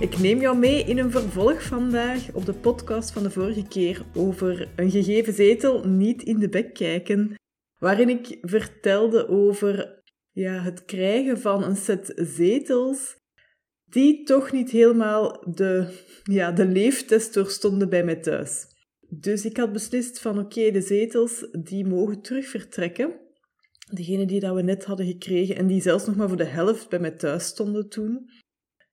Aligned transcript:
Ik 0.00 0.18
neem 0.18 0.40
jou 0.40 0.58
mee 0.58 0.84
in 0.84 0.98
een 0.98 1.10
vervolg 1.10 1.62
vandaag 1.62 2.32
op 2.32 2.46
de 2.46 2.52
podcast 2.52 3.10
van 3.10 3.22
de 3.22 3.30
vorige 3.30 3.68
keer 3.68 4.02
over 4.14 4.68
een 4.76 4.90
gegeven 4.90 5.32
zetel 5.32 5.88
niet 5.88 6.22
in 6.22 6.38
de 6.38 6.48
bek 6.48 6.74
kijken, 6.74 7.34
waarin 7.78 8.08
ik 8.08 8.38
vertelde 8.40 9.28
over 9.28 10.02
ja, 10.32 10.62
het 10.62 10.84
krijgen 10.84 11.40
van 11.40 11.64
een 11.64 11.76
set 11.76 12.12
zetels 12.16 13.16
die 13.84 14.22
toch 14.22 14.52
niet 14.52 14.70
helemaal 14.70 15.52
de, 15.54 15.88
ja, 16.22 16.52
de 16.52 16.66
leeftest 16.66 17.34
doorstonden 17.34 17.88
bij 17.88 18.04
mij 18.04 18.16
thuis. 18.16 18.66
Dus 19.08 19.44
ik 19.44 19.56
had 19.56 19.72
beslist 19.72 20.20
van 20.20 20.38
oké, 20.38 20.70
de 20.70 20.80
zetels 20.80 21.48
die 21.62 21.86
mogen 21.86 22.20
terug 22.20 22.46
vertrekken. 22.46 23.20
Degene 23.92 24.26
die 24.26 24.40
dat 24.40 24.54
we 24.54 24.62
net 24.62 24.84
hadden 24.84 25.06
gekregen 25.06 25.56
en 25.56 25.66
die 25.66 25.80
zelfs 25.80 26.06
nog 26.06 26.16
maar 26.16 26.28
voor 26.28 26.36
de 26.36 26.44
helft 26.44 26.88
bij 26.88 26.98
mij 26.98 27.10
thuis 27.10 27.44
stonden 27.44 27.88
toen. 27.88 28.30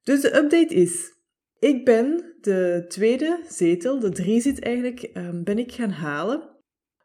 Dus 0.03 0.21
de 0.21 0.35
update 0.35 0.73
is, 0.73 1.11
ik 1.59 1.85
ben 1.85 2.35
de 2.41 2.85
tweede 2.87 3.39
zetel, 3.47 3.99
de 3.99 4.09
drie 4.09 4.41
zit 4.41 4.59
eigenlijk, 4.59 5.01
ehm, 5.01 5.43
ben 5.43 5.57
ik 5.57 5.71
gaan 5.71 5.89
halen. 5.89 6.51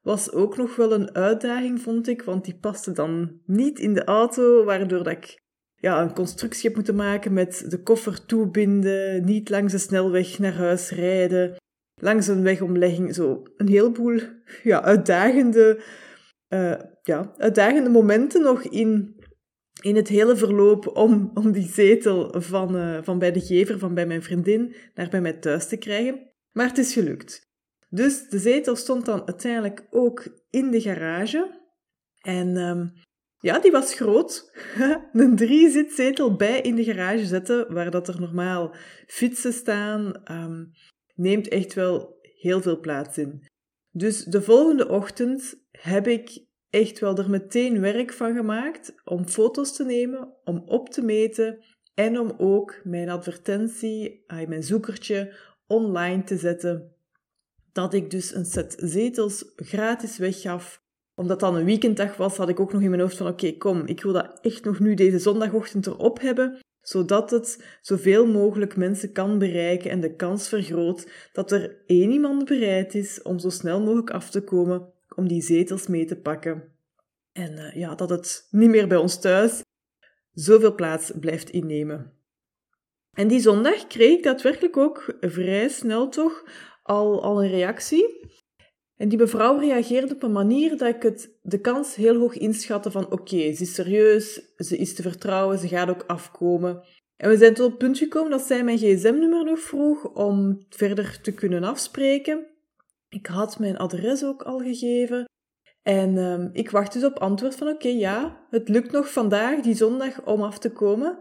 Was 0.03 0.33
ook 0.33 0.57
nog 0.57 0.77
wel 0.77 0.93
een 0.93 1.15
uitdaging, 1.15 1.81
vond 1.81 2.09
ik, 2.09 2.23
want 2.23 2.45
die 2.45 2.59
paste 2.59 2.93
dan 2.93 3.41
niet 3.47 3.79
in 3.79 3.95
de 3.95 4.05
auto, 4.05 4.65
waardoor 4.65 5.03
dat 5.03 5.13
ik 5.13 5.47
ja, 5.81 6.03
een 6.03 6.15
constructie 6.15 6.67
heb 6.67 6.75
moeten 6.75 6.95
maken 6.95 7.33
met 7.33 7.65
de 7.69 7.83
koffer 7.83 8.27
toebinden, 8.27 9.25
niet 9.25 9.51
langs 9.51 9.73
de 9.73 9.79
snelweg 9.79 10.39
naar 10.39 10.55
huis 10.55 10.91
rijden, 10.91 11.57
langs 12.01 12.27
een 12.27 12.43
wegomlegging, 12.43 13.15
zo 13.15 13.43
een 13.57 13.69
heleboel 13.69 14.21
ja, 14.63 14.83
uitdagende, 14.83 15.83
uh, 16.49 16.75
ja, 17.03 17.33
uitdagende 17.37 17.91
momenten 17.91 18.43
nog 18.43 18.63
in 18.63 19.18
in 19.81 19.97
het 19.97 20.09
hele 20.09 20.37
verloop 20.37 20.97
om, 20.97 21.31
om 21.35 21.53
die 21.53 21.69
zetel 21.69 22.35
van, 22.41 22.77
uh, 22.77 22.99
van 23.03 23.19
bij 23.19 23.33
de 23.33 23.41
gever, 23.41 23.79
van 23.79 23.95
bij 23.95 24.07
mijn 24.07 24.23
vriendin, 24.23 24.75
naar 24.95 25.09
bij 25.09 25.21
mij 25.21 25.33
thuis 25.33 25.69
te 25.69 25.77
krijgen. 25.77 26.31
Maar 26.53 26.69
het 26.69 26.79
is 26.79 26.93
gelukt. 26.93 27.47
Dus 27.89 28.29
de 28.29 28.39
zetel 28.39 28.77
stond 28.77 29.05
dan 29.05 29.27
uiteindelijk 29.27 29.87
ook 29.91 30.29
in 30.51 30.71
de 30.71 30.81
garage. 30.81 31.61
En 32.21 32.57
um, 32.57 32.93
ja, 33.39 33.59
die 33.59 33.71
was 33.71 33.95
groot. 33.95 34.51
een 35.13 35.37
drie-zitzetel 35.37 36.37
bij 36.37 36.61
in 36.61 36.75
de 36.75 36.85
garage 36.85 37.27
zetten, 37.27 37.75
waar 37.75 37.91
dat 37.91 38.09
er 38.09 38.21
normaal 38.21 38.75
fietsen 39.07 39.53
staan, 39.53 40.23
um, 40.31 40.71
neemt 41.15 41.49
echt 41.49 41.75
wel 41.75 42.19
heel 42.21 42.61
veel 42.63 42.81
plaats 42.81 43.19
in. 43.19 43.47
Dus 43.91 44.25
de 44.25 44.43
volgende 44.43 44.89
ochtend 44.89 45.55
heb 45.71 46.07
ik 46.07 46.47
echt 46.71 46.99
wel 46.99 47.17
er 47.17 47.31
meteen 47.31 47.81
werk 47.81 48.13
van 48.13 48.35
gemaakt 48.35 48.95
om 49.05 49.29
foto's 49.29 49.73
te 49.73 49.85
nemen, 49.85 50.35
om 50.45 50.63
op 50.67 50.89
te 50.89 51.03
meten 51.03 51.65
en 51.95 52.19
om 52.19 52.35
ook 52.37 52.81
mijn 52.85 53.09
advertentie, 53.09 54.25
mijn 54.47 54.63
zoekertje 54.63 55.35
online 55.67 56.25
te 56.25 56.37
zetten. 56.37 56.93
Dat 57.73 57.95
ik 57.95 58.11
dus 58.11 58.35
een 58.35 58.45
set 58.45 58.77
zetels 58.79 59.53
gratis 59.57 60.19
weggaf. 60.19 60.83
Omdat 61.15 61.41
dan 61.41 61.57
een 61.57 61.65
weekenddag 61.65 62.17
was, 62.17 62.37
had 62.37 62.49
ik 62.49 62.61
ook 62.61 62.73
nog 62.73 62.83
in 62.83 62.91
mijn 62.91 63.03
hoofd 63.03 63.17
van 63.17 63.27
oké, 63.27 63.57
kom, 63.57 63.87
ik 63.87 64.03
wil 64.03 64.13
dat 64.13 64.39
echt 64.41 64.65
nog 64.65 64.79
nu 64.79 64.95
deze 64.95 65.19
zondagochtend 65.19 65.87
erop 65.87 66.21
hebben, 66.21 66.59
zodat 66.81 67.31
het 67.31 67.79
zoveel 67.81 68.27
mogelijk 68.27 68.77
mensen 68.77 69.13
kan 69.13 69.39
bereiken 69.39 69.91
en 69.91 70.01
de 70.01 70.17
kans 70.17 70.49
vergroot 70.49 71.11
dat 71.33 71.53
er 71.53 71.83
één 71.87 72.11
iemand 72.11 72.45
bereid 72.45 72.95
is 72.95 73.23
om 73.23 73.39
zo 73.39 73.49
snel 73.49 73.81
mogelijk 73.81 74.11
af 74.11 74.31
te 74.31 74.41
komen 74.41 74.93
om 75.19 75.29
die 75.29 75.43
zetels 75.43 75.87
mee 75.87 76.05
te 76.05 76.17
pakken. 76.17 76.73
En 77.33 77.53
uh, 77.53 77.75
ja, 77.75 77.95
dat 77.95 78.11
het 78.11 78.49
niet 78.51 78.69
meer 78.69 78.89
bij 78.89 78.99
ons 78.99 79.21
thuis 79.21 79.63
zoveel 80.33 80.75
plaats 80.75 81.13
blijft 81.21 81.51
innemen. 81.51 82.13
En 83.13 83.29
die 83.29 83.41
zondag 83.41 83.87
kreeg 83.87 84.17
ik 84.17 84.23
daadwerkelijk 84.23 84.77
ook 84.77 85.17
vrij 85.21 85.69
snel 85.69 86.09
toch 86.09 86.45
al, 86.83 87.23
al 87.23 87.43
een 87.43 87.51
reactie. 87.51 88.27
En 88.97 89.09
die 89.09 89.19
mevrouw 89.19 89.59
reageerde 89.59 90.15
op 90.15 90.23
een 90.23 90.33
manier 90.33 90.77
dat 90.77 90.95
ik 90.95 91.03
het, 91.03 91.39
de 91.43 91.61
kans 91.61 91.95
heel 91.95 92.17
hoog 92.17 92.35
inschatte 92.35 92.91
van 92.91 93.11
oké, 93.11 93.55
ze 93.55 93.63
is 93.63 93.75
serieus, 93.75 94.41
ze 94.57 94.77
is 94.77 94.95
te 94.95 95.03
vertrouwen, 95.03 95.59
ze 95.59 95.69
gaat 95.69 95.89
ook 95.89 96.05
afkomen. 96.07 96.83
En 97.17 97.29
we 97.29 97.37
zijn 97.37 97.55
tot 97.55 97.69
het 97.69 97.79
punt 97.79 97.99
gekomen 97.99 98.31
dat 98.31 98.43
zij 98.43 98.65
mijn 98.65 98.79
gsm-nummer 98.79 99.45
nog 99.45 99.61
vroeg 99.61 100.05
om 100.15 100.67
verder 100.69 101.21
te 101.21 101.33
kunnen 101.33 101.65
afspreken. 101.65 102.47
Ik 103.09 103.27
had 103.27 103.59
mijn 103.59 103.77
adres 103.77 104.25
ook 104.25 104.43
al 104.43 104.59
gegeven. 104.59 105.25
En 105.83 106.17
um, 106.17 106.51
ik 106.53 106.71
wacht 106.71 106.93
dus 106.93 107.05
op 107.05 107.19
antwoord 107.19 107.55
van 107.55 107.69
oké, 107.69 107.89
ja, 107.89 108.47
het 108.51 108.69
lukt 108.69 108.93
nog 108.93 109.13
vandaag, 109.13 109.61
die 109.61 109.75
zondag, 109.75 110.25
om 110.25 110.43
af 110.43 110.59
te 110.59 110.71
komen. 110.73 111.19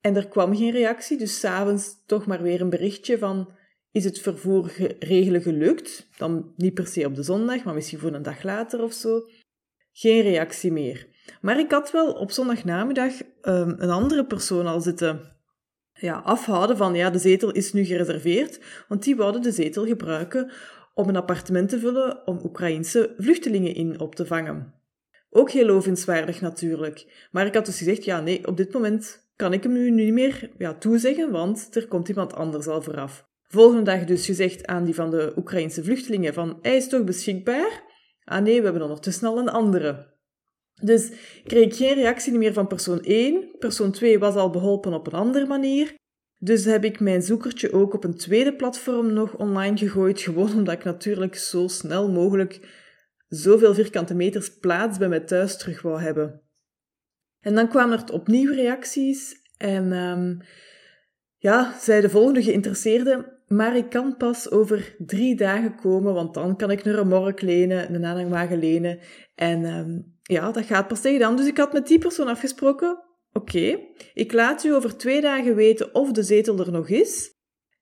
En 0.00 0.16
er 0.16 0.28
kwam 0.28 0.56
geen 0.56 0.70
reactie, 0.70 1.18
dus 1.18 1.40
s'avonds 1.40 2.02
toch 2.06 2.26
maar 2.26 2.42
weer 2.42 2.60
een 2.60 2.70
berichtje 2.70 3.18
van 3.18 3.52
is 3.90 4.04
het 4.04 4.20
vervoer 4.20 4.72
regelen 4.98 5.42
gelukt? 5.42 6.08
Dan 6.16 6.52
niet 6.56 6.74
per 6.74 6.86
se 6.86 7.06
op 7.06 7.14
de 7.14 7.22
zondag, 7.22 7.64
maar 7.64 7.74
misschien 7.74 7.98
voor 7.98 8.12
een 8.12 8.22
dag 8.22 8.42
later 8.42 8.82
of 8.82 8.92
zo. 8.92 9.20
Geen 9.92 10.22
reactie 10.22 10.72
meer. 10.72 11.08
Maar 11.40 11.58
ik 11.58 11.70
had 11.70 11.90
wel 11.90 12.12
op 12.12 12.30
zondagnamiddag 12.30 13.12
um, 13.42 13.74
een 13.78 13.90
andere 13.90 14.26
persoon 14.26 14.66
al 14.66 14.80
zitten 14.80 15.34
ja, 15.92 16.18
afhouden 16.18 16.76
van 16.76 16.94
ja, 16.94 17.10
de 17.10 17.18
zetel 17.18 17.52
is 17.52 17.72
nu 17.72 17.84
gereserveerd, 17.84 18.60
want 18.88 19.02
die 19.02 19.16
wouden 19.16 19.42
de 19.42 19.52
zetel 19.52 19.86
gebruiken 19.86 20.52
om 20.94 21.08
een 21.08 21.16
appartement 21.16 21.68
te 21.68 21.78
vullen 21.78 22.26
om 22.26 22.40
Oekraïense 22.44 23.14
vluchtelingen 23.18 23.74
in 23.74 24.00
op 24.00 24.14
te 24.14 24.26
vangen. 24.26 24.74
Ook 25.30 25.50
heel 25.50 25.66
lovenswaardig 25.66 26.40
natuurlijk. 26.40 27.28
Maar 27.30 27.46
ik 27.46 27.54
had 27.54 27.66
dus 27.66 27.78
gezegd, 27.78 28.04
ja 28.04 28.20
nee, 28.20 28.46
op 28.46 28.56
dit 28.56 28.72
moment 28.72 29.28
kan 29.36 29.52
ik 29.52 29.62
hem 29.62 29.72
nu 29.72 29.90
niet 29.90 30.12
meer 30.12 30.50
ja, 30.58 30.74
toezeggen, 30.74 31.30
want 31.30 31.76
er 31.76 31.88
komt 31.88 32.08
iemand 32.08 32.34
anders 32.34 32.66
al 32.66 32.82
vooraf. 32.82 33.26
Volgende 33.48 33.82
dag 33.82 34.04
dus 34.04 34.26
gezegd 34.26 34.66
aan 34.66 34.84
die 34.84 34.94
van 34.94 35.10
de 35.10 35.32
Oekraïnse 35.36 35.84
vluchtelingen 35.84 36.34
van, 36.34 36.58
hij 36.62 36.76
is 36.76 36.88
toch 36.88 37.04
beschikbaar? 37.04 37.82
Ah 38.24 38.42
nee, 38.42 38.58
we 38.58 38.64
hebben 38.64 38.82
ondertussen 38.82 39.28
al 39.28 39.38
een 39.38 39.48
andere. 39.48 40.12
Dus 40.82 41.12
kreeg 41.44 41.64
ik 41.64 41.74
geen 41.74 41.94
reactie 41.94 42.32
meer 42.32 42.52
van 42.52 42.66
persoon 42.66 43.00
1. 43.00 43.56
Persoon 43.58 43.92
2 43.92 44.18
was 44.18 44.34
al 44.34 44.50
beholpen 44.50 44.92
op 44.92 45.06
een 45.06 45.18
andere 45.18 45.46
manier. 45.46 45.94
Dus 46.44 46.64
heb 46.64 46.84
ik 46.84 47.00
mijn 47.00 47.22
zoekertje 47.22 47.72
ook 47.72 47.94
op 47.94 48.04
een 48.04 48.16
tweede 48.16 48.54
platform 48.54 49.12
nog 49.12 49.36
online 49.36 49.76
gegooid, 49.76 50.20
gewoon 50.20 50.52
omdat 50.54 50.74
ik 50.74 50.84
natuurlijk 50.84 51.36
zo 51.36 51.68
snel 51.68 52.10
mogelijk 52.10 52.60
zoveel 53.28 53.74
vierkante 53.74 54.14
meters 54.14 54.58
plaats 54.58 54.98
bij 54.98 55.08
mij 55.08 55.20
thuis 55.20 55.56
terug 55.56 55.82
wou 55.82 56.00
hebben. 56.00 56.42
En 57.40 57.54
dan 57.54 57.68
kwamen 57.68 57.98
er 57.98 58.12
opnieuw 58.12 58.52
reacties 58.52 59.34
en 59.56 59.92
um, 59.92 60.38
ja, 61.36 61.74
zei 61.80 62.00
de 62.00 62.10
volgende 62.10 62.42
geïnteresseerde, 62.42 63.40
maar 63.46 63.76
ik 63.76 63.90
kan 63.90 64.16
pas 64.16 64.50
over 64.50 64.96
drie 64.98 65.36
dagen 65.36 65.76
komen, 65.76 66.14
want 66.14 66.34
dan 66.34 66.56
kan 66.56 66.70
ik 66.70 66.84
een 66.84 66.94
remork 66.94 67.40
lenen, 67.40 67.94
een 67.94 68.04
aanhangwagen 68.04 68.58
lenen. 68.58 68.98
En 69.34 69.64
um, 69.64 70.16
ja, 70.22 70.50
dat 70.50 70.64
gaat 70.64 70.88
pas 70.88 71.00
tegen 71.00 71.20
dan. 71.20 71.36
Dus 71.36 71.46
ik 71.46 71.56
had 71.56 71.72
met 71.72 71.86
die 71.86 71.98
persoon 71.98 72.28
afgesproken, 72.28 73.03
Oké, 73.38 73.78
ik 74.14 74.32
laat 74.32 74.64
u 74.64 74.74
over 74.74 74.96
twee 74.96 75.20
dagen 75.20 75.54
weten 75.54 75.94
of 75.94 76.12
de 76.12 76.22
zetel 76.22 76.58
er 76.58 76.72
nog 76.72 76.88
is 76.88 77.32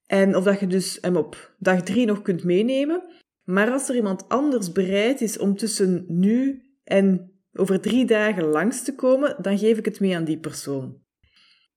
en 0.07 0.37
of 0.37 0.45
dat 0.45 0.61
je 0.61 0.67
dus 0.67 0.99
hem 1.01 1.17
op 1.17 1.55
dag 1.59 1.83
drie 1.83 2.07
nog 2.07 2.23
kunt 2.23 2.45
meenemen. 2.45 3.03
Maar 3.45 3.71
als 3.71 3.89
er 3.89 3.95
iemand 3.95 4.29
anders 4.29 4.73
bereid 4.73 5.21
is 5.21 5.39
om 5.39 5.57
tussen 5.57 6.05
nu 6.09 6.63
en 6.85 7.33
over 7.53 7.81
drie 7.81 8.05
dagen 8.05 8.45
langs 8.45 8.83
te 8.83 8.95
komen, 8.95 9.37
dan 9.43 9.59
geef 9.59 9.79
ik 9.79 9.85
het 9.85 10.01
mee 10.01 10.17
aan 10.17 10.25
die 10.25 10.39
persoon. 10.39 11.01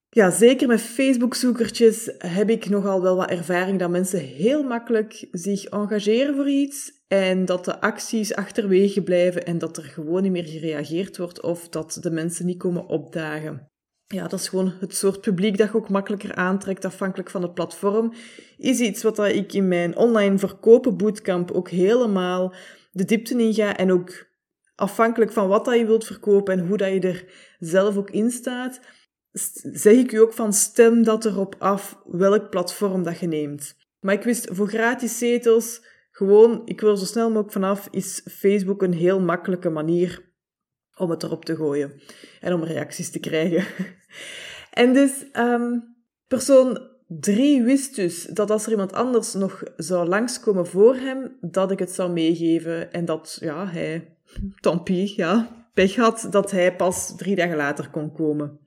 Ja, 0.10 0.32
zeker 0.32 0.68
met 0.68 0.82
Facebook-zoekertjes 0.82 2.12
heb 2.18 2.50
ik 2.50 2.70
nogal 2.70 3.02
wel 3.02 3.16
wat 3.16 3.30
ervaring 3.30 3.80
dat 3.80 3.90
mensen 3.90 4.20
heel 4.20 4.64
makkelijk 4.64 5.28
zich 5.32 5.64
engageren 5.64 6.36
voor 6.36 6.50
iets 6.50 6.95
en 7.08 7.46
dat 7.46 7.66
de 7.66 7.82
acties 7.82 8.36
achterwege 8.36 9.04
blijven 9.04 9.46
en 9.46 9.58
dat 9.58 9.78
er 9.78 9.84
gewoon 9.84 10.22
niet 10.22 10.32
meer 10.32 10.48
gereageerd 10.48 11.18
wordt 11.18 11.42
of 11.42 11.70
dat 11.70 11.98
de 12.02 12.12
mensen 12.12 12.46
niet 12.46 12.58
komen 12.58 12.88
opdagen. 12.88 13.70
Ja, 14.08 14.28
dat 14.28 14.40
is 14.40 14.48
gewoon 14.48 14.74
het 14.80 14.96
soort 14.96 15.22
publiek 15.22 15.58
dat 15.58 15.68
je 15.72 15.76
ook 15.76 15.90
makkelijker 15.90 16.36
aantrekt 16.36 16.86
afhankelijk 16.86 17.30
van 17.30 17.42
het 17.42 17.54
platform. 17.54 18.14
Is 18.58 18.80
iets 18.80 19.04
wat 19.04 19.20
ik 19.20 19.54
in 19.54 19.68
mijn 19.68 19.96
online 19.96 20.38
verkopen 20.38 20.98
bootcamp 20.98 21.52
ook 21.52 21.70
helemaal 21.70 22.54
de 22.92 23.06
diepte 23.06 23.38
in 23.38 23.54
ga 23.54 23.78
en 23.78 23.92
ook 23.92 24.28
afhankelijk 24.76 25.32
van 25.32 25.48
wat 25.48 25.66
dat 25.66 25.78
je 25.78 25.86
wilt 25.86 26.06
verkopen 26.06 26.60
en 26.60 26.68
hoe 26.68 26.78
dat 26.78 26.90
je 26.90 27.00
er 27.00 27.26
zelf 27.60 27.98
ook 27.98 28.10
in 28.10 28.32
staat, 28.32 28.80
zeg 29.72 29.94
ik 29.94 30.12
u 30.12 30.18
ook 30.18 30.34
van 30.34 30.54
stem 30.54 31.04
dat 31.04 31.26
erop 31.26 31.56
af 31.60 32.02
welk 32.06 32.50
platform 32.50 33.04
dat 33.04 33.20
je 33.20 33.28
neemt. 33.28 33.76
Maar 34.00 34.14
ik 34.14 34.24
wist 34.24 34.48
voor 34.52 34.68
gratis 34.68 35.18
zetels 35.18 35.82
gewoon, 36.16 36.62
ik 36.66 36.82
wil 36.82 36.98
zo 36.98 37.06
snel 37.06 37.28
mogelijk 37.28 37.52
vanaf, 37.52 37.88
is 37.92 38.22
Facebook 38.30 38.82
een 38.82 38.94
heel 38.94 39.20
makkelijke 39.20 39.70
manier 39.70 40.34
om 40.98 41.10
het 41.10 41.24
erop 41.24 41.46
te 41.46 41.56
gooien 41.56 42.02
en 42.40 42.54
om 42.54 42.64
reacties 42.64 43.12
te 43.12 43.20
krijgen. 43.20 43.66
en 44.84 44.94
dus 44.94 45.26
um, 45.34 45.96
persoon 46.28 46.80
3 47.08 47.64
wist 47.64 47.96
dus 47.96 48.24
dat 48.24 48.52
als 48.52 48.66
er 48.66 48.72
iemand 48.72 48.94
anders 48.94 49.34
nog 49.34 49.64
zou 49.78 50.08
langskomen 50.08 50.68
voor 50.68 50.96
hem, 50.96 51.38
dat 51.42 51.72
ik 51.72 51.80
het 51.80 51.92
zou 51.92 52.12
meegeven 52.12 52.94
en 52.94 53.06
dat, 53.06 53.38
ja, 53.40 53.68
hij, 53.68 54.18
tant 54.62 54.84
pis, 54.84 55.16
ja, 55.16 55.66
pech 55.74 55.96
had 55.96 56.28
dat 56.30 56.52
hij 56.52 56.76
pas 56.76 57.16
drie 57.16 57.36
dagen 57.36 57.58
later 57.58 57.90
kon 57.90 58.12
komen. 58.14 58.60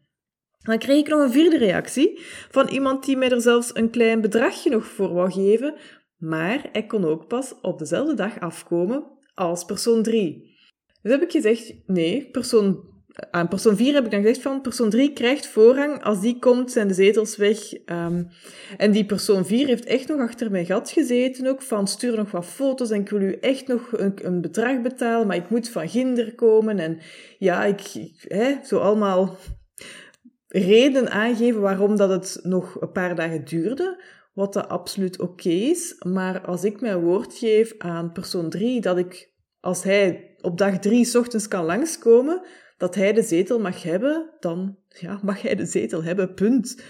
Dan 0.59 0.79
kreeg 0.79 0.99
ik 0.99 1.09
nog 1.09 1.21
een 1.21 1.33
vierde 1.33 1.59
reactie 1.59 2.21
van 2.51 2.69
iemand 2.69 3.05
die 3.05 3.17
mij 3.17 3.31
er 3.31 3.41
zelfs 3.41 3.71
een 3.75 3.91
klein 3.91 4.21
bedragje 4.21 4.71
nog 4.71 4.87
voor 4.87 5.13
wou 5.13 5.31
geven, 5.31 5.75
maar 6.19 6.69
hij 6.73 6.87
kon 6.87 7.05
ook 7.05 7.27
pas 7.27 7.55
op 7.61 7.79
dezelfde 7.79 8.15
dag 8.15 8.41
afkomen 8.41 9.05
als 9.35 9.65
persoon 9.65 10.03
3. 10.03 10.57
Dus 11.03 11.13
heb 11.13 11.23
ik 11.23 11.31
gezegd, 11.31 11.75
nee, 11.87 12.29
persoon, 12.31 12.85
aan 13.31 13.49
persoon 13.49 13.77
4 13.77 13.95
heb 13.95 14.05
ik 14.05 14.11
dan 14.11 14.21
gezegd 14.21 14.43
van, 14.43 14.61
persoon 14.61 14.91
3 14.91 15.13
krijgt 15.13 15.47
voorrang, 15.47 16.03
als 16.03 16.21
die 16.21 16.39
komt 16.39 16.73
zijn 16.73 16.89
de 16.89 16.95
zetels 16.95 17.37
weg. 17.37 17.73
Um, 17.87 18.29
en 18.77 18.91
die 18.91 19.05
persoon 19.05 19.47
4 19.47 19.67
heeft 19.67 19.85
echt 19.85 20.09
nog 20.09 20.21
achter 20.21 20.51
mijn 20.51 20.67
gat 20.67 20.91
gezeten 20.91 21.47
ook, 21.47 21.63
van 21.63 21.87
stuur 21.87 22.17
nog 22.17 22.31
wat 22.31 22.47
foto's 22.47 22.91
en 22.91 23.01
ik 23.01 23.09
wil 23.09 23.21
u 23.21 23.33
echt 23.33 23.67
nog 23.67 23.93
een, 23.93 24.27
een 24.27 24.41
bedrag 24.41 24.81
betalen, 24.83 25.27
maar 25.27 25.37
ik 25.37 25.51
moet 25.51 25.69
van 25.69 25.89
Ginder 25.89 26.35
komen. 26.35 26.79
En 26.79 26.99
ja, 27.39 27.65
ik, 27.65 27.95
ik 27.95 28.25
hè, 28.29 28.55
zo 28.65 28.79
allemaal 28.79 29.37
reden 30.49 31.11
aangeven 31.11 31.61
waarom 31.61 31.97
dat 31.97 32.11
het 32.11 32.39
nog 32.43 32.81
een 32.81 32.93
paar 32.93 33.15
dagen 33.15 33.45
duurde, 33.45 34.03
wat 34.39 34.53
dat 34.53 34.69
absoluut 34.69 35.21
oké 35.21 35.49
is. 35.49 35.97
Maar 36.07 36.41
als 36.41 36.65
ik 36.65 36.81
mijn 36.81 37.01
woord 37.01 37.35
geef 37.35 37.75
aan 37.79 38.13
persoon 38.13 38.51
3 38.51 38.81
dat 38.81 38.99
ik, 38.99 39.33
als 39.61 39.83
hij 39.83 40.35
op 40.41 40.59
dag 40.59 40.79
3 40.79 41.19
ochtends 41.19 41.49
kan 41.49 41.65
langskomen, 41.65 42.47
dat 42.77 42.95
hij 42.95 43.13
de 43.13 43.23
zetel 43.23 43.61
mag 43.61 43.83
hebben, 43.83 44.31
dan 44.41 44.79
ja, 44.89 45.21
mag 45.23 45.43
hij 45.43 45.55
de 45.55 45.67
zetel 45.67 46.03
hebben, 46.03 46.35
punt. 46.35 46.83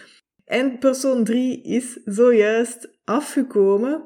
En 0.44 0.78
persoon 0.78 1.24
3 1.24 1.62
is 1.62 2.00
zojuist 2.04 2.98
afgekomen. 3.04 4.04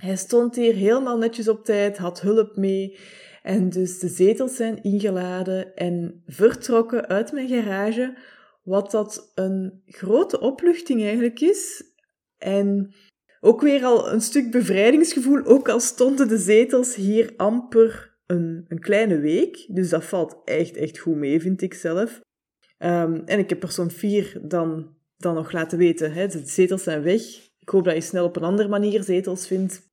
Hij 0.00 0.16
stond 0.16 0.56
hier 0.56 0.74
helemaal 0.74 1.18
netjes 1.18 1.48
op 1.48 1.64
tijd, 1.64 1.98
had 1.98 2.20
hulp 2.20 2.56
mee. 2.56 2.98
En 3.42 3.68
dus 3.68 3.98
de 3.98 4.08
zetels 4.08 4.56
zijn 4.56 4.82
ingeladen 4.82 5.74
en 5.74 6.22
vertrokken 6.26 7.06
uit 7.06 7.32
mijn 7.32 7.48
garage 7.48 8.16
wat 8.62 8.90
dat 8.90 9.32
een 9.34 9.82
grote 9.86 10.40
opluchting 10.40 11.02
eigenlijk 11.02 11.40
is. 11.40 11.88
En 12.38 12.94
ook 13.40 13.60
weer 13.60 13.84
al 13.84 14.12
een 14.12 14.20
stuk 14.20 14.50
bevrijdingsgevoel, 14.50 15.44
ook 15.44 15.68
al 15.68 15.80
stonden 15.80 16.28
de 16.28 16.38
zetels 16.38 16.94
hier 16.94 17.32
amper 17.36 18.18
een, 18.26 18.64
een 18.68 18.80
kleine 18.80 19.18
week. 19.18 19.66
Dus 19.68 19.88
dat 19.88 20.04
valt 20.04 20.36
echt, 20.44 20.76
echt 20.76 20.98
goed 20.98 21.16
mee, 21.16 21.40
vind 21.40 21.62
ik 21.62 21.74
zelf. 21.74 22.20
Um, 22.78 23.22
en 23.24 23.38
ik 23.38 23.48
heb 23.48 23.60
persoon 23.60 23.90
4 23.90 24.40
dan, 24.42 24.96
dan 25.16 25.34
nog 25.34 25.52
laten 25.52 25.78
weten, 25.78 26.12
hè, 26.12 26.26
de 26.26 26.42
zetels 26.44 26.82
zijn 26.82 27.02
weg. 27.02 27.22
Ik 27.58 27.68
hoop 27.68 27.84
dat 27.84 27.94
je 27.94 28.00
snel 28.00 28.24
op 28.24 28.36
een 28.36 28.42
andere 28.42 28.68
manier 28.68 29.02
zetels 29.02 29.46
vindt. 29.46 29.86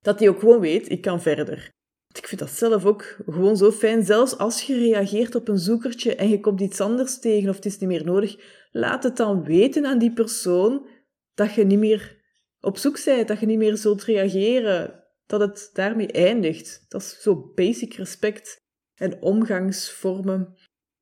Dat 0.00 0.18
hij 0.18 0.28
ook 0.28 0.38
gewoon 0.38 0.60
weet, 0.60 0.90
ik 0.90 1.00
kan 1.00 1.22
verder. 1.22 1.70
Ik 2.18 2.26
vind 2.26 2.40
dat 2.40 2.50
zelf 2.50 2.84
ook 2.84 3.16
gewoon 3.26 3.56
zo 3.56 3.72
fijn. 3.72 4.04
Zelfs 4.04 4.38
als 4.38 4.62
je 4.62 4.78
reageert 4.78 5.34
op 5.34 5.48
een 5.48 5.58
zoekertje 5.58 6.14
en 6.14 6.28
je 6.28 6.40
komt 6.40 6.60
iets 6.60 6.80
anders 6.80 7.18
tegen 7.18 7.48
of 7.48 7.54
het 7.54 7.64
is 7.64 7.78
niet 7.78 7.88
meer 7.88 8.04
nodig, 8.04 8.36
laat 8.72 9.02
het 9.02 9.16
dan 9.16 9.44
weten 9.44 9.86
aan 9.86 9.98
die 9.98 10.12
persoon 10.12 10.86
dat 11.36 11.54
je 11.54 11.64
niet 11.64 11.78
meer 11.78 12.24
op 12.60 12.76
zoek 12.76 13.04
bent, 13.04 13.28
dat 13.28 13.40
je 13.40 13.46
niet 13.46 13.58
meer 13.58 13.76
zult 13.76 14.04
reageren, 14.04 15.04
dat 15.26 15.40
het 15.40 15.70
daarmee 15.72 16.12
eindigt. 16.12 16.84
Dat 16.88 17.00
is 17.00 17.22
zo 17.22 17.52
basic 17.54 17.94
respect 17.94 18.56
en 18.94 19.22
omgangsvormen. 19.22 20.54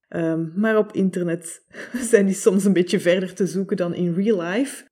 Um, 0.08 0.52
maar 0.56 0.76
op 0.76 0.92
internet 0.92 1.64
zijn 2.10 2.26
die 2.26 2.34
soms 2.34 2.64
een 2.64 2.72
beetje 2.72 3.00
verder 3.00 3.34
te 3.34 3.46
zoeken 3.46 3.76
dan 3.76 3.94
in 3.94 4.14
real 4.14 4.40
life. 4.40 4.84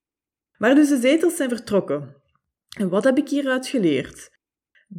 Maar 0.58 0.74
dus 0.74 0.88
de 0.88 1.00
zetels 1.00 1.36
zijn 1.36 1.48
vertrokken. 1.48 2.16
En 2.78 2.88
wat 2.88 3.04
heb 3.04 3.18
ik 3.18 3.28
hieruit 3.28 3.66
geleerd? 3.66 4.30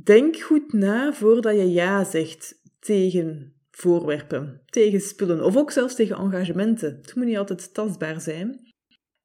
Denk 0.04 0.38
goed 0.38 0.74
na 0.74 1.14
voordat 1.14 1.56
je 1.56 1.72
ja 1.72 2.04
zegt 2.04 2.62
tegen 2.80 3.56
voorwerpen, 3.72 4.62
tegen 4.66 5.02
spullen 5.02 5.44
of 5.44 5.58
ook 5.58 5.72
zelfs 5.72 5.96
tegen 5.96 6.18
engagementen. 6.18 6.96
Het 7.02 7.16
moet 7.16 7.26
niet 7.26 7.38
altijd 7.38 7.74
tastbaar 7.74 8.22
zijn. 8.22 8.74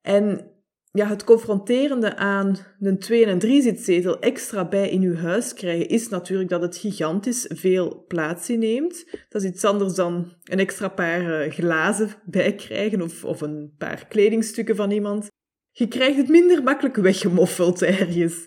En 0.00 0.50
ja, 0.92 1.06
het 1.06 1.24
confronterende 1.24 2.16
aan 2.16 2.56
een 2.80 2.98
2 2.98 3.24
en 3.24 3.30
een 3.30 3.38
3 3.38 3.62
zitzetel 3.62 4.20
extra 4.20 4.68
bij 4.68 4.90
in 4.90 5.02
uw 5.02 5.16
huis 5.16 5.54
krijgen, 5.54 5.88
is 5.88 6.08
natuurlijk 6.08 6.48
dat 6.48 6.62
het 6.62 6.76
gigantisch 6.76 7.50
veel 7.54 8.04
plaats 8.06 8.50
inneemt. 8.50 9.04
Dat 9.28 9.42
is 9.42 9.48
iets 9.48 9.64
anders 9.64 9.94
dan 9.94 10.32
een 10.44 10.58
extra 10.58 10.88
paar 10.88 11.40
eh, 11.40 11.52
glazen 11.52 12.10
bij 12.24 12.54
krijgen 12.54 13.02
of, 13.02 13.24
of 13.24 13.40
een 13.40 13.74
paar 13.78 14.06
kledingstukken 14.08 14.76
van 14.76 14.90
iemand. 14.90 15.26
Je 15.70 15.88
krijgt 15.88 16.16
het 16.16 16.28
minder 16.28 16.62
makkelijk 16.62 16.96
weggemoffeld 16.96 17.82
ergens. 17.82 18.44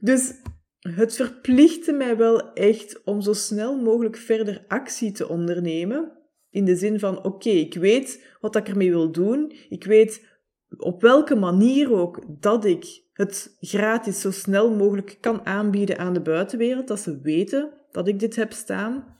Dus 0.00 0.32
het 0.78 1.16
verplichtte 1.16 1.92
mij 1.92 2.16
wel 2.16 2.52
echt 2.52 3.02
om 3.04 3.20
zo 3.20 3.32
snel 3.32 3.80
mogelijk 3.80 4.16
verder 4.16 4.64
actie 4.68 5.12
te 5.12 5.28
ondernemen. 5.28 6.12
In 6.50 6.64
de 6.64 6.76
zin 6.76 6.98
van, 6.98 7.24
oké, 7.24 7.48
ik 7.48 7.74
weet 7.74 8.36
wat 8.40 8.56
ik 8.56 8.68
ermee 8.68 8.90
wil 8.90 9.12
doen. 9.12 9.52
Ik 9.68 9.84
weet 9.84 10.33
op 10.76 11.00
welke 11.00 11.34
manier 11.34 11.92
ook 11.92 12.40
dat 12.40 12.64
ik 12.64 13.02
het 13.12 13.56
gratis 13.60 14.20
zo 14.20 14.30
snel 14.30 14.74
mogelijk 14.74 15.18
kan 15.20 15.46
aanbieden 15.46 15.98
aan 15.98 16.12
de 16.12 16.20
buitenwereld. 16.20 16.88
Dat 16.88 17.00
ze 17.00 17.20
weten 17.20 17.72
dat 17.90 18.08
ik 18.08 18.18
dit 18.18 18.36
heb 18.36 18.52
staan. 18.52 19.16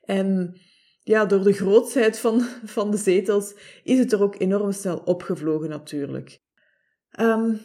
En 0.00 0.60
ja, 1.02 1.26
door 1.26 1.42
de 1.42 1.52
grootsheid 1.52 2.18
van, 2.18 2.40
van 2.64 2.90
de 2.90 2.96
zetels 2.96 3.54
is 3.82 3.98
het 3.98 4.12
er 4.12 4.22
ook 4.22 4.40
enorm 4.40 4.72
snel 4.72 4.98
opgevlogen 4.98 5.68
natuurlijk. 5.68 6.38
Um, 7.20 7.60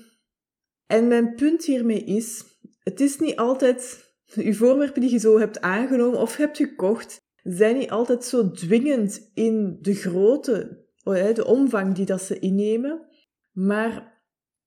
en 0.87 1.07
mijn 1.07 1.35
punt 1.35 1.65
hiermee 1.65 2.03
is, 2.03 2.43
het 2.79 2.99
is 2.99 3.19
niet 3.19 3.35
altijd, 3.35 4.09
je 4.25 4.53
voorwerpen 4.53 5.01
die 5.01 5.11
je 5.11 5.19
zo 5.19 5.39
hebt 5.39 5.61
aangenomen 5.61 6.19
of 6.19 6.35
hebt 6.35 6.57
gekocht, 6.57 7.19
zijn 7.43 7.77
niet 7.77 7.89
altijd 7.89 8.23
zo 8.23 8.51
dwingend 8.51 9.29
in 9.33 9.77
de 9.81 9.93
grootte, 9.93 10.80
de 11.03 11.45
omvang 11.45 11.95
die 11.95 12.05
dat 12.05 12.21
ze 12.21 12.39
innemen, 12.39 13.07
maar 13.51 14.21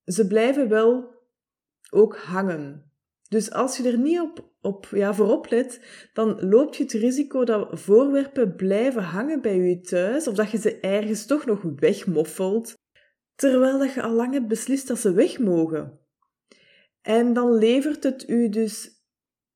ze 0.04 0.26
blijven 0.26 0.68
wel 0.68 1.14
ook 1.90 2.16
hangen. 2.16 2.92
Dus 3.28 3.50
als 3.50 3.76
je 3.76 3.88
er 3.88 3.98
niet 3.98 4.20
op, 4.20 4.52
op 4.60 4.86
ja, 4.90 5.14
voor 5.14 5.30
oplet, 5.30 5.80
dan 6.12 6.48
loop 6.48 6.74
je 6.74 6.82
het 6.82 6.92
risico 6.92 7.44
dat 7.44 7.80
voorwerpen 7.80 8.56
blijven 8.56 9.02
hangen 9.02 9.40
bij 9.40 9.56
je 9.56 9.80
thuis, 9.80 10.28
of 10.28 10.34
dat 10.34 10.50
je 10.50 10.58
ze 10.58 10.80
ergens 10.80 11.26
toch 11.26 11.46
nog 11.46 11.62
wegmoffelt, 11.76 12.74
terwijl 13.34 13.78
dat 13.78 13.92
je 13.92 14.02
al 14.02 14.12
lang 14.12 14.32
hebt 14.32 14.48
beslist 14.48 14.88
dat 14.88 14.98
ze 14.98 15.12
weg 15.12 15.38
mogen. 15.38 15.98
En 17.02 17.32
dan 17.32 17.54
levert 17.54 18.04
het 18.04 18.28
u 18.28 18.48
dus 18.48 19.02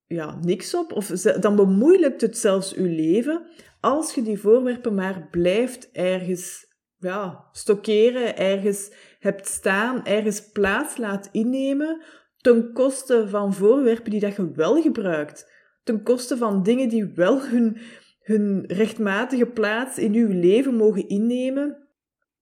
ja, 0.07 0.38
niks 0.41 0.75
op, 0.75 0.93
of 0.93 1.07
dan 1.21 1.57
bemoeilijkt 1.57 2.21
het 2.21 2.38
zelfs 2.38 2.75
uw 2.75 2.87
leven 2.87 3.47
als 3.81 4.14
je 4.14 4.23
die 4.23 4.41
voorwerpen 4.41 4.95
maar 4.95 5.29
blijft 5.31 5.91
ergens 5.93 6.68
ja, 6.99 7.49
stockeren, 7.52 8.37
ergens 8.37 8.93
hebt 9.19 9.49
staan, 9.49 10.05
ergens 10.05 10.50
plaats 10.52 10.97
laat 10.97 11.28
innemen, 11.33 12.02
ten 12.37 12.73
koste 12.73 13.28
van 13.28 13.55
voorwerpen 13.55 14.11
die 14.11 14.21
dat 14.21 14.37
je 14.37 14.52
wel 14.52 14.83
gebruikt, 14.83 15.52
ten 15.85 16.02
koste 16.02 16.37
van 16.37 16.62
dingen 16.62 16.88
die 16.88 17.12
wel 17.14 17.43
hun, 17.43 17.76
hun 18.23 18.64
rechtmatige 18.67 19.47
plaats 19.47 19.99
in 19.99 20.14
uw 20.14 20.40
leven 20.40 20.75
mogen 20.75 21.09
innemen, 21.09 21.88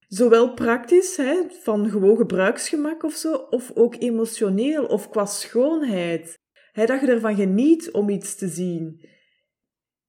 Zowel 0.09 0.55
praktisch, 0.55 1.17
hè, 1.17 1.35
van 1.63 1.91
gewoon 1.91 2.17
gebruiksgemak 2.17 3.03
of 3.03 3.15
zo, 3.15 3.35
of 3.35 3.71
ook 3.75 3.97
emotioneel 3.99 4.87
of 4.87 5.11
qua 5.11 5.25
schoonheid. 5.25 6.39
Hè, 6.73 6.87
dat 6.87 7.01
je 7.01 7.07
ervan 7.07 7.35
geniet 7.35 7.91
om 7.91 8.09
iets 8.09 8.37
te 8.37 8.49
zien. 8.49 9.09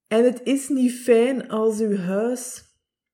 En 0.08 0.24
het 0.24 0.40
is 0.44 0.68
niet 0.68 0.92
fijn 0.92 1.48
als 1.48 1.80
uw 1.80 1.96
huis 1.96 2.62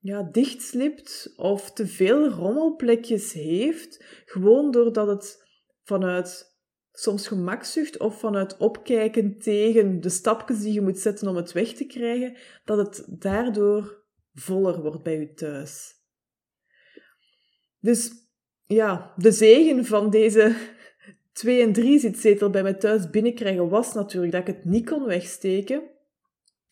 ja, 0.04 0.22
dichtslipt 0.22 1.32
of 1.36 1.72
te 1.72 1.86
veel 1.86 2.28
rommelplekjes 2.28 3.32
heeft, 3.32 4.04
gewoon 4.24 4.70
doordat 4.70 5.06
het 5.06 5.44
vanuit 5.82 6.56
soms 6.92 7.28
gemakzucht 7.28 7.98
of 7.98 8.18
vanuit 8.18 8.56
opkijken 8.56 9.38
tegen 9.38 10.00
de 10.00 10.08
stapjes 10.08 10.60
die 10.60 10.72
je 10.72 10.80
moet 10.80 10.98
zetten 10.98 11.28
om 11.28 11.36
het 11.36 11.52
weg 11.52 11.72
te 11.72 11.84
krijgen, 11.84 12.36
dat 12.64 12.78
het 12.78 13.20
daardoor 13.20 14.04
voller 14.32 14.82
wordt 14.82 15.02
bij 15.02 15.18
je 15.18 15.32
thuis. 15.32 15.92
Dus 17.80 18.12
ja, 18.66 19.12
de 19.16 19.32
zegen 19.32 19.84
van 19.84 20.10
deze 20.10 20.56
2 21.32 21.62
en 21.62 21.72
3 21.72 21.98
zitzetel 21.98 22.50
bij 22.50 22.62
mij 22.62 22.74
thuis 22.74 23.10
binnenkrijgen 23.10 23.68
was 23.68 23.94
natuurlijk 23.94 24.32
dat 24.32 24.48
ik 24.48 24.54
het 24.54 24.64
niet 24.64 24.88
kon 24.88 25.04
wegsteken. 25.04 25.93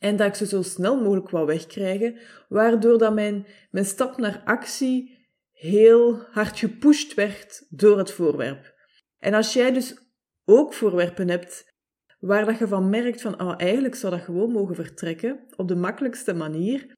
En 0.02 0.16
dat 0.16 0.26
ik 0.26 0.34
ze 0.34 0.46
zo 0.46 0.62
snel 0.62 1.00
mogelijk 1.00 1.30
wou 1.30 1.46
wegkrijgen, 1.46 2.18
waardoor 2.48 2.98
dat 2.98 3.14
mijn, 3.14 3.46
mijn 3.70 3.84
stap 3.84 4.18
naar 4.18 4.42
actie 4.44 5.26
heel 5.52 6.16
hard 6.30 6.58
gepusht 6.58 7.14
werd 7.14 7.66
door 7.70 7.98
het 7.98 8.12
voorwerp. 8.12 8.74
En 9.18 9.34
als 9.34 9.52
jij 9.52 9.72
dus 9.72 9.96
ook 10.44 10.74
voorwerpen 10.74 11.28
hebt 11.28 11.72
waar 12.18 12.44
dat 12.44 12.58
je 12.58 12.68
van 12.68 12.90
merkt 12.90 13.20
van, 13.20 13.36
ah, 13.36 13.54
eigenlijk 13.56 13.94
zou 13.94 14.12
dat 14.12 14.24
gewoon 14.24 14.52
mogen 14.52 14.74
vertrekken, 14.74 15.46
op 15.56 15.68
de 15.68 15.76
makkelijkste 15.76 16.34
manier, 16.34 16.96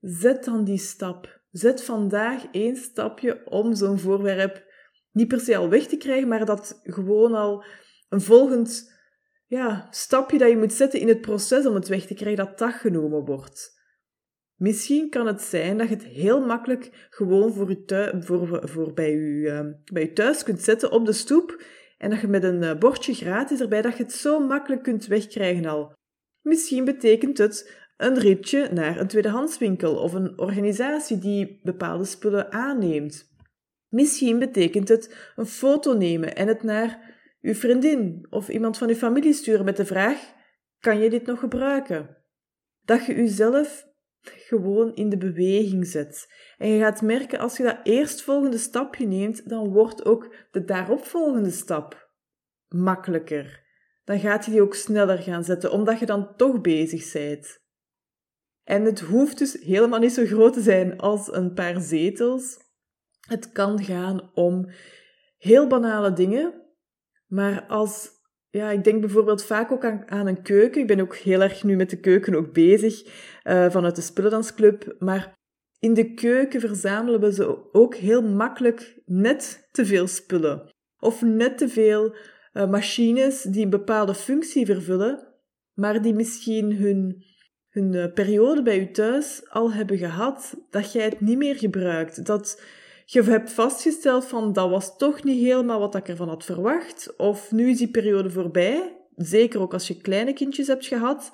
zet 0.00 0.44
dan 0.44 0.64
die 0.64 0.78
stap. 0.78 1.40
Zet 1.50 1.82
vandaag 1.82 2.44
één 2.50 2.76
stapje 2.76 3.46
om 3.46 3.74
zo'n 3.74 3.98
voorwerp 3.98 4.64
niet 5.12 5.28
per 5.28 5.40
se 5.40 5.56
al 5.56 5.68
weg 5.68 5.86
te 5.86 5.96
krijgen, 5.96 6.28
maar 6.28 6.44
dat 6.44 6.80
gewoon 6.82 7.34
al 7.34 7.64
een 8.08 8.20
volgend 8.20 8.93
ja, 9.54 9.86
stapje 9.90 10.38
dat 10.38 10.48
je 10.50 10.56
moet 10.56 10.72
zetten 10.72 11.00
in 11.00 11.08
het 11.08 11.20
proces 11.20 11.66
om 11.66 11.74
het 11.74 11.88
weg 11.88 12.06
te 12.06 12.14
krijgen, 12.14 12.44
dat 12.44 12.58
dat 12.58 12.72
genomen 12.72 13.24
wordt. 13.24 13.82
Misschien 14.54 15.10
kan 15.10 15.26
het 15.26 15.42
zijn 15.42 15.78
dat 15.78 15.88
je 15.88 15.94
het 15.94 16.04
heel 16.04 16.46
makkelijk 16.46 17.06
gewoon 17.10 17.52
voor, 17.52 18.68
voor, 18.68 18.92
bij, 18.92 19.10
je, 19.10 19.50
uh, 19.50 19.92
bij 19.92 20.02
je 20.02 20.12
thuis 20.12 20.42
kunt 20.42 20.62
zetten 20.62 20.90
op 20.90 21.06
de 21.06 21.12
stoep 21.12 21.62
en 21.98 22.10
dat 22.10 22.20
je 22.20 22.26
met 22.26 22.44
een 22.44 22.62
uh, 22.62 22.78
bordje 22.78 23.14
gratis 23.14 23.60
erbij, 23.60 23.82
dat 23.82 23.96
je 23.96 24.02
het 24.02 24.12
zo 24.12 24.40
makkelijk 24.40 24.82
kunt 24.82 25.06
wegkrijgen 25.06 25.66
al. 25.66 25.92
Misschien 26.40 26.84
betekent 26.84 27.38
het 27.38 27.82
een 27.96 28.18
ritje 28.18 28.68
naar 28.72 29.00
een 29.00 29.06
tweedehandswinkel 29.06 29.96
of 29.96 30.12
een 30.12 30.38
organisatie 30.38 31.18
die 31.18 31.60
bepaalde 31.62 32.04
spullen 32.04 32.52
aanneemt. 32.52 33.32
Misschien 33.88 34.38
betekent 34.38 34.88
het 34.88 35.32
een 35.36 35.46
foto 35.46 35.92
nemen 35.92 36.36
en 36.36 36.48
het 36.48 36.62
naar 36.62 37.13
uw 37.44 37.54
vriendin 37.54 38.26
of 38.30 38.48
iemand 38.48 38.78
van 38.78 38.88
uw 38.88 38.94
familie 38.94 39.32
sturen 39.32 39.64
met 39.64 39.76
de 39.76 39.84
vraag: 39.84 40.32
kan 40.78 40.98
je 40.98 41.10
dit 41.10 41.26
nog 41.26 41.38
gebruiken? 41.38 42.16
Dat 42.84 43.06
je 43.06 43.14
jezelf 43.14 43.86
gewoon 44.20 44.94
in 44.94 45.08
de 45.08 45.16
beweging 45.16 45.86
zet. 45.86 46.32
En 46.58 46.68
je 46.68 46.80
gaat 46.80 47.02
merken 47.02 47.38
als 47.38 47.56
je 47.56 47.62
dat 47.62 47.78
eerstvolgende 47.82 48.58
stapje 48.58 49.06
neemt, 49.06 49.48
dan 49.48 49.68
wordt 49.68 50.04
ook 50.04 50.34
de 50.50 50.64
daaropvolgende 50.64 51.50
stap 51.50 52.10
makkelijker. 52.68 53.62
Dan 54.04 54.20
gaat 54.20 54.44
je 54.44 54.50
die 54.50 54.62
ook 54.62 54.74
sneller 54.74 55.18
gaan 55.18 55.44
zetten, 55.44 55.72
omdat 55.72 55.98
je 55.98 56.06
dan 56.06 56.36
toch 56.36 56.60
bezig 56.60 57.12
bent. 57.12 57.62
En 58.62 58.84
het 58.84 59.00
hoeft 59.00 59.38
dus 59.38 59.52
helemaal 59.52 59.98
niet 59.98 60.12
zo 60.12 60.24
groot 60.24 60.52
te 60.52 60.60
zijn 60.60 60.98
als 60.98 61.32
een 61.32 61.52
paar 61.52 61.80
zetels. 61.80 62.58
Het 63.28 63.52
kan 63.52 63.84
gaan 63.84 64.30
om 64.34 64.70
heel 65.38 65.66
banale 65.66 66.12
dingen, 66.12 66.63
maar 67.26 67.64
als, 67.68 68.10
ja, 68.50 68.70
ik 68.70 68.84
denk 68.84 69.00
bijvoorbeeld 69.00 69.44
vaak 69.44 69.72
ook 69.72 69.84
aan, 69.84 70.26
een 70.26 70.42
keuken. 70.42 70.80
Ik 70.80 70.86
ben 70.86 71.00
ook 71.00 71.16
heel 71.16 71.40
erg 71.40 71.62
nu 71.62 71.76
met 71.76 71.90
de 71.90 72.00
keuken 72.00 72.34
ook 72.34 72.52
bezig, 72.52 73.02
uh, 73.44 73.70
vanuit 73.70 73.96
de 73.96 74.02
Spullendansclub. 74.02 74.96
Maar 74.98 75.34
in 75.78 75.94
de 75.94 76.14
keuken 76.14 76.60
verzamelen 76.60 77.20
we 77.20 77.32
ze 77.32 77.72
ook 77.72 77.94
heel 77.94 78.22
makkelijk 78.22 79.00
net 79.04 79.68
te 79.70 79.86
veel 79.86 80.06
spullen. 80.06 80.72
Of 80.98 81.22
net 81.22 81.58
te 81.58 81.68
veel 81.68 82.14
uh, 82.52 82.70
machines 82.70 83.42
die 83.42 83.64
een 83.64 83.70
bepaalde 83.70 84.14
functie 84.14 84.66
vervullen, 84.66 85.34
maar 85.74 86.02
die 86.02 86.14
misschien 86.14 86.76
hun, 86.76 87.24
hun 87.68 87.92
uh, 87.92 88.12
periode 88.12 88.62
bij 88.62 88.78
u 88.78 88.90
thuis 88.90 89.50
al 89.50 89.72
hebben 89.72 89.98
gehad, 89.98 90.54
dat 90.70 90.92
jij 90.92 91.04
het 91.04 91.20
niet 91.20 91.38
meer 91.38 91.56
gebruikt. 91.56 92.26
Dat 92.26 92.62
je 93.04 93.22
hebt 93.22 93.52
vastgesteld 93.52 94.24
van 94.24 94.52
dat 94.52 94.70
was 94.70 94.96
toch 94.96 95.22
niet 95.22 95.42
helemaal 95.42 95.78
wat 95.78 95.94
ik 95.94 96.08
ervan 96.08 96.28
had 96.28 96.44
verwacht, 96.44 97.16
of 97.16 97.52
nu 97.52 97.70
is 97.70 97.78
die 97.78 97.90
periode 97.90 98.30
voorbij, 98.30 98.96
zeker 99.16 99.60
ook 99.60 99.72
als 99.72 99.88
je 99.88 100.00
kleine 100.00 100.32
kindjes 100.32 100.66
hebt 100.66 100.86
gehad, 100.86 101.32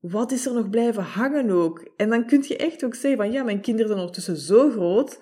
wat 0.00 0.32
is 0.32 0.46
er 0.46 0.54
nog 0.54 0.70
blijven 0.70 1.02
hangen 1.02 1.50
ook? 1.50 1.92
En 1.96 2.10
dan 2.10 2.26
kun 2.26 2.44
je 2.46 2.56
echt 2.56 2.84
ook 2.84 2.94
zeggen 2.94 3.20
van 3.20 3.32
ja, 3.32 3.42
mijn 3.42 3.60
kinderen 3.60 3.88
zijn 3.88 4.00
ondertussen 4.00 4.36
zo 4.36 4.70
groot, 4.70 5.20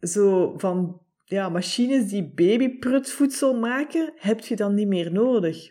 zo 0.00 0.54
van 0.56 1.00
ja, 1.24 1.48
machines 1.48 2.08
die 2.08 2.32
babyprutvoedsel 2.34 3.58
maken, 3.58 4.12
heb 4.16 4.40
je 4.40 4.56
dan 4.56 4.74
niet 4.74 4.88
meer 4.88 5.12
nodig. 5.12 5.70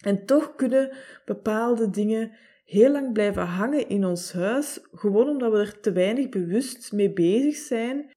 En 0.00 0.26
toch 0.26 0.54
kunnen 0.54 0.96
bepaalde 1.24 1.90
dingen 1.90 2.36
heel 2.68 2.90
lang 2.90 3.12
blijven 3.12 3.46
hangen 3.46 3.88
in 3.88 4.04
ons 4.04 4.32
huis, 4.32 4.78
gewoon 4.92 5.28
omdat 5.28 5.52
we 5.52 5.58
er 5.58 5.80
te 5.80 5.92
weinig 5.92 6.28
bewust 6.28 6.92
mee 6.92 7.12
bezig 7.12 7.56
zijn 7.56 8.10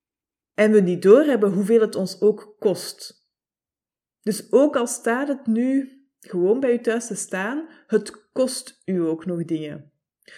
en 0.53 0.72
we 0.72 0.79
niet 0.79 1.01
doorhebben 1.01 1.51
hoeveel 1.51 1.81
het 1.81 1.96
ons 1.96 2.22
ook 2.22 2.55
kost. 2.60 3.27
Dus 4.22 4.51
ook 4.51 4.75
al 4.75 4.88
staat 4.88 5.27
het 5.27 5.46
nu 5.46 5.89
gewoon 6.20 6.60
bij 6.60 6.74
u 6.74 6.79
thuis 6.79 7.08
te 7.08 7.15
staan, 7.15 7.70
het 7.88 8.31
kost 8.31 8.81
u 8.86 9.00
ook 9.00 9.25
nog 9.25 9.46
dingen. 9.46 9.91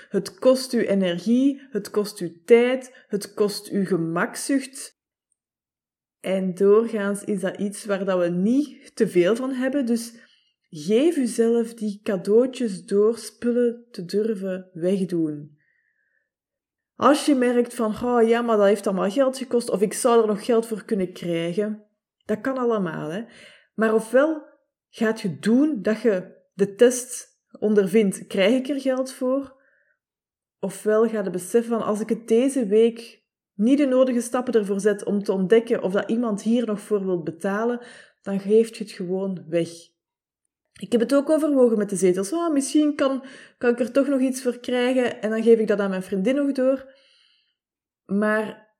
Het 0.09 0.39
kost 0.39 0.73
u 0.73 0.87
energie, 0.87 1.67
het 1.69 1.89
kost 1.89 2.19
u 2.19 2.41
tijd, 2.45 3.05
het 3.07 3.33
kost 3.33 3.71
u 3.71 3.85
gemakzucht. 3.85 5.01
En 6.19 6.53
doorgaans 6.53 7.23
is 7.23 7.39
dat 7.39 7.59
iets 7.59 7.85
waar 7.85 8.05
dat 8.05 8.19
we 8.19 8.29
niet 8.29 8.95
te 8.95 9.07
veel 9.07 9.35
van 9.35 9.51
hebben, 9.51 9.85
dus 9.85 10.13
Geef 10.75 11.17
uzelf 11.17 11.73
die 11.73 11.99
cadeautjes 12.03 12.85
door 12.85 13.17
spullen 13.17 13.85
te 13.91 14.05
durven 14.05 14.69
wegdoen. 14.73 15.57
Als 16.95 17.25
je 17.25 17.35
merkt 17.35 17.73
van, 17.73 17.95
oh 18.03 18.27
ja, 18.27 18.41
maar 18.41 18.57
dat 18.57 18.65
heeft 18.65 18.87
allemaal 18.87 19.09
geld 19.09 19.37
gekost, 19.37 19.69
of 19.69 19.81
ik 19.81 19.93
zou 19.93 20.21
er 20.21 20.27
nog 20.27 20.45
geld 20.45 20.65
voor 20.65 20.85
kunnen 20.85 21.13
krijgen, 21.13 21.85
dat 22.25 22.41
kan 22.41 22.57
allemaal, 22.57 23.09
hè. 23.09 23.23
Maar 23.73 23.93
ofwel 23.93 24.45
gaat 24.89 25.21
je 25.21 25.39
doen 25.39 25.81
dat 25.81 26.01
je 26.01 26.41
de 26.53 26.75
test 26.75 27.27
ondervindt, 27.59 28.27
krijg 28.27 28.53
ik 28.53 28.67
er 28.67 28.81
geld 28.81 29.11
voor? 29.11 29.61
Ofwel 30.59 31.07
ga 31.07 31.23
je 31.23 31.29
beseffen 31.29 31.77
van, 31.77 31.87
als 31.87 31.99
ik 31.99 32.09
het 32.09 32.27
deze 32.27 32.65
week 32.65 33.23
niet 33.53 33.77
de 33.77 33.85
nodige 33.85 34.21
stappen 34.21 34.53
ervoor 34.53 34.79
zet 34.79 35.03
om 35.03 35.23
te 35.23 35.31
ontdekken 35.31 35.83
of 35.83 35.93
dat 35.93 36.09
iemand 36.09 36.41
hier 36.41 36.65
nog 36.65 36.79
voor 36.79 37.05
wil 37.05 37.23
betalen, 37.23 37.85
dan 38.21 38.39
geeft 38.39 38.77
je 38.77 38.83
het 38.83 38.93
gewoon 38.93 39.45
weg. 39.47 39.92
Ik 40.79 40.91
heb 40.91 41.01
het 41.01 41.15
ook 41.15 41.29
overwogen 41.29 41.77
met 41.77 41.89
de 41.89 41.95
zetels. 41.95 42.33
Oh, 42.33 42.53
misschien 42.53 42.95
kan, 42.95 43.23
kan 43.57 43.71
ik 43.71 43.79
er 43.79 43.91
toch 43.91 44.07
nog 44.07 44.19
iets 44.19 44.41
voor 44.41 44.59
krijgen 44.59 45.21
en 45.21 45.29
dan 45.29 45.43
geef 45.43 45.59
ik 45.59 45.67
dat 45.67 45.79
aan 45.79 45.89
mijn 45.89 46.03
vriendin 46.03 46.35
nog 46.35 46.51
door. 46.51 46.93
Maar 48.05 48.75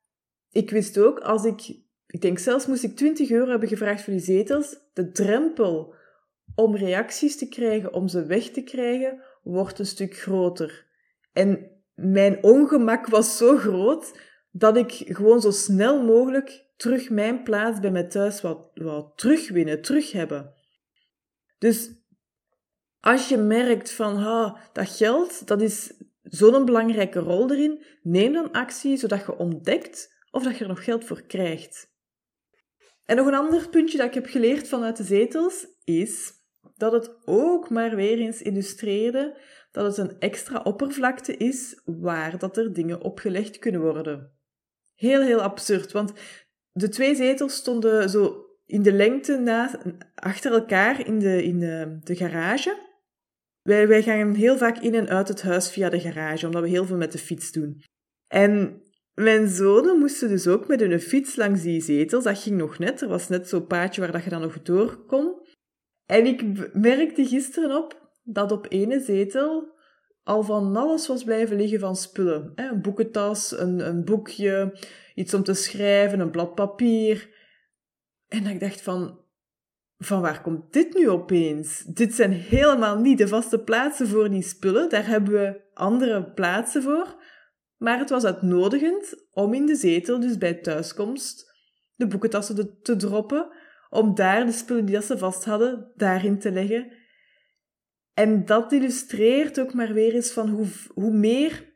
ik 0.50 0.70
wist 0.70 0.98
ook, 0.98 1.20
als 1.20 1.46
ik, 1.46 1.76
ik 2.08 2.22
denk 2.22 2.40
zelfs 2.40 2.66
moest 2.66 2.84
ik 2.84 2.96
20 2.96 3.30
euro 3.30 3.50
hebben 3.50 3.68
gevraagd 3.68 4.04
voor 4.04 4.14
die 4.14 4.22
zetels, 4.22 4.78
de 4.94 5.12
drempel 5.12 5.96
om 6.56 6.76
reacties 6.76 7.38
te 7.38 7.48
krijgen, 7.48 7.94
om 7.94 8.08
ze 8.08 8.26
weg 8.26 8.50
te 8.50 8.64
krijgen, 8.64 9.22
wordt 9.44 9.80
een 9.80 9.86
stuk 9.86 10.18
groter. 10.18 10.86
En 11.34 11.72
mijn 11.96 12.44
ongemak 12.44 13.08
was 13.08 13.38
zo 13.38 13.58
groot 13.58 14.20
dat 14.52 14.78
ik 14.78 14.92
gewoon 14.92 15.42
zo 15.42 15.52
snel 15.52 16.04
mogelijk 16.04 16.66
terug 16.78 17.10
mijn 17.10 17.44
plaats 17.44 17.80
bij 17.80 17.92
mij 17.92 18.04
thuis 18.04 18.42
wou, 18.42 19.06
terugwinnen, 19.16 19.82
terug 19.82 20.12
hebben. 20.12 20.54
Dus 21.64 21.92
als 23.00 23.30
je 23.30 23.38
merkt 23.38 23.92
van 23.92 24.16
ha, 24.16 24.70
dat 24.74 24.90
geld, 24.90 25.48
dat 25.48 25.62
is 25.62 25.94
zo'n 26.24 26.66
belangrijke 26.66 27.20
rol 27.20 27.52
erin, 27.52 27.84
neem 28.02 28.34
dan 28.34 28.52
actie 28.52 28.98
zodat 28.98 29.26
je 29.26 29.38
ontdekt 29.38 30.14
of 30.32 30.44
dat 30.44 30.58
je 30.58 30.64
er 30.64 30.70
nog 30.70 30.84
geld 30.84 31.06
voor 31.06 31.22
krijgt. 31.22 31.92
En 33.06 33.16
nog 33.16 33.28
een 33.28 33.34
ander 33.34 33.70
puntje 33.70 33.98
dat 33.98 34.08
ik 34.08 34.14
heb 34.14 34.26
geleerd 34.26 34.68
vanuit 34.68 34.98
de 34.98 35.04
zetels 35.04 35.68
is 35.84 36.32
dat 36.76 36.92
het 36.92 37.16
ook 37.26 37.70
maar 37.70 37.96
weer 37.96 38.18
eens 38.18 38.42
illustreerde 38.42 39.38
dat 39.72 39.86
het 39.86 40.10
een 40.10 40.20
extra 40.20 40.62
oppervlakte 40.64 41.38
is 41.38 41.82
waar 41.86 42.38
dat 42.38 42.58
er 42.58 42.74
dingen 42.74 43.02
opgelegd 43.02 43.60
kunnen 43.60 43.82
worden. 43.82 44.38
Heel, 44.94 45.22
heel 45.22 45.42
absurd, 45.42 45.92
want 45.92 46.14
de 46.72 46.90
twee 46.90 47.16
zetels 47.16 47.56
stonden 47.56 48.10
zo 48.10 48.53
in 48.74 48.82
de 48.82 48.94
lengte 48.94 49.38
na, 49.38 49.80
achter 50.16 50.52
elkaar 50.52 51.08
in 51.08 51.20
de, 51.20 51.44
in 51.44 51.60
de, 51.60 51.98
de 52.04 52.16
garage. 52.16 52.78
Wij, 53.62 53.88
wij 53.88 54.04
gaan 54.04 54.34
heel 54.34 54.58
vaak 54.58 54.78
in 54.78 54.96
en 54.96 55.10
uit 55.10 55.28
het 55.28 55.42
huis 55.42 55.72
via 55.72 55.90
de 55.90 56.00
garage, 56.00 56.46
omdat 56.46 56.62
we 56.62 56.68
heel 56.70 56.86
veel 56.86 56.98
met 56.98 57.12
de 57.12 57.18
fiets 57.18 57.52
doen. 57.52 57.84
En 58.28 58.82
mijn 59.14 59.48
zonen 59.48 60.00
moesten 60.00 60.30
dus 60.30 60.48
ook 60.48 60.68
met 60.68 60.80
hun 60.80 61.00
fiets 61.00 61.36
langs 61.36 61.62
die 61.62 61.82
zetels. 61.82 62.24
Dat 62.24 62.40
ging 62.40 62.58
nog 62.58 62.80
net. 62.80 63.02
Er 63.02 63.08
was 63.08 63.30
net 63.30 63.50
zo'n 63.50 63.68
paadje 63.68 64.02
waar 64.02 64.12
dat 64.12 64.24
je 64.24 64.30
dan 64.30 64.42
nog 64.42 64.62
door 64.62 65.06
kon. 65.06 65.42
En 66.06 66.26
ik 66.26 66.74
merkte 66.74 67.26
gisteren 67.26 67.78
op 67.78 68.12
dat 68.24 68.52
op 68.52 68.66
ene 68.70 69.00
zetel 69.00 69.72
al 70.24 70.44
van 70.44 70.76
alles 70.76 71.08
was 71.08 71.24
blijven 71.24 71.58
liggen 71.58 71.80
van 71.80 71.96
spullen. 71.96 72.52
Een 72.56 72.82
boekentas, 72.82 73.60
een, 73.60 73.88
een 73.88 74.04
boekje, 74.04 74.80
iets 75.16 75.34
om 75.34 75.44
te 75.44 75.54
schrijven, 75.54 76.20
een 76.20 76.32
blad 76.32 76.56
papier. 76.56 77.33
En 78.34 78.46
ik 78.46 78.60
dacht 78.60 78.82
van, 78.82 79.20
van 79.98 80.22
waar 80.22 80.42
komt 80.42 80.74
dit 80.74 80.94
nu 80.94 81.10
opeens? 81.10 81.80
Dit 81.80 82.14
zijn 82.14 82.32
helemaal 82.32 83.00
niet 83.00 83.18
de 83.18 83.28
vaste 83.28 83.60
plaatsen 83.60 84.08
voor 84.08 84.30
die 84.30 84.42
spullen. 84.42 84.90
Daar 84.90 85.08
hebben 85.08 85.34
we 85.34 85.62
andere 85.74 86.32
plaatsen 86.32 86.84
voor. 86.84 87.16
Maar 87.78 88.00
het 88.00 88.10
was 88.10 88.26
uitnodigend 88.26 89.28
om 89.32 89.54
in 89.54 89.66
de 89.66 89.76
zetel, 89.76 90.20
dus 90.20 90.38
bij 90.38 90.54
thuiskomst, 90.54 91.52
de 91.96 92.08
boekentassen 92.08 92.82
te 92.82 92.96
droppen, 92.96 93.50
om 93.90 94.16
daar 94.16 94.46
de 94.46 94.52
spullen 94.52 94.86
die 94.86 95.02
ze 95.02 95.18
vast 95.18 95.46
hadden, 95.46 95.92
daarin 95.96 96.40
te 96.40 96.52
leggen. 96.52 96.92
En 98.14 98.46
dat 98.46 98.72
illustreert 98.72 99.60
ook 99.60 99.74
maar 99.74 99.94
weer 99.94 100.14
eens 100.14 100.32
van 100.32 100.50
hoe, 100.50 100.68
hoe 100.94 101.12
meer 101.12 101.76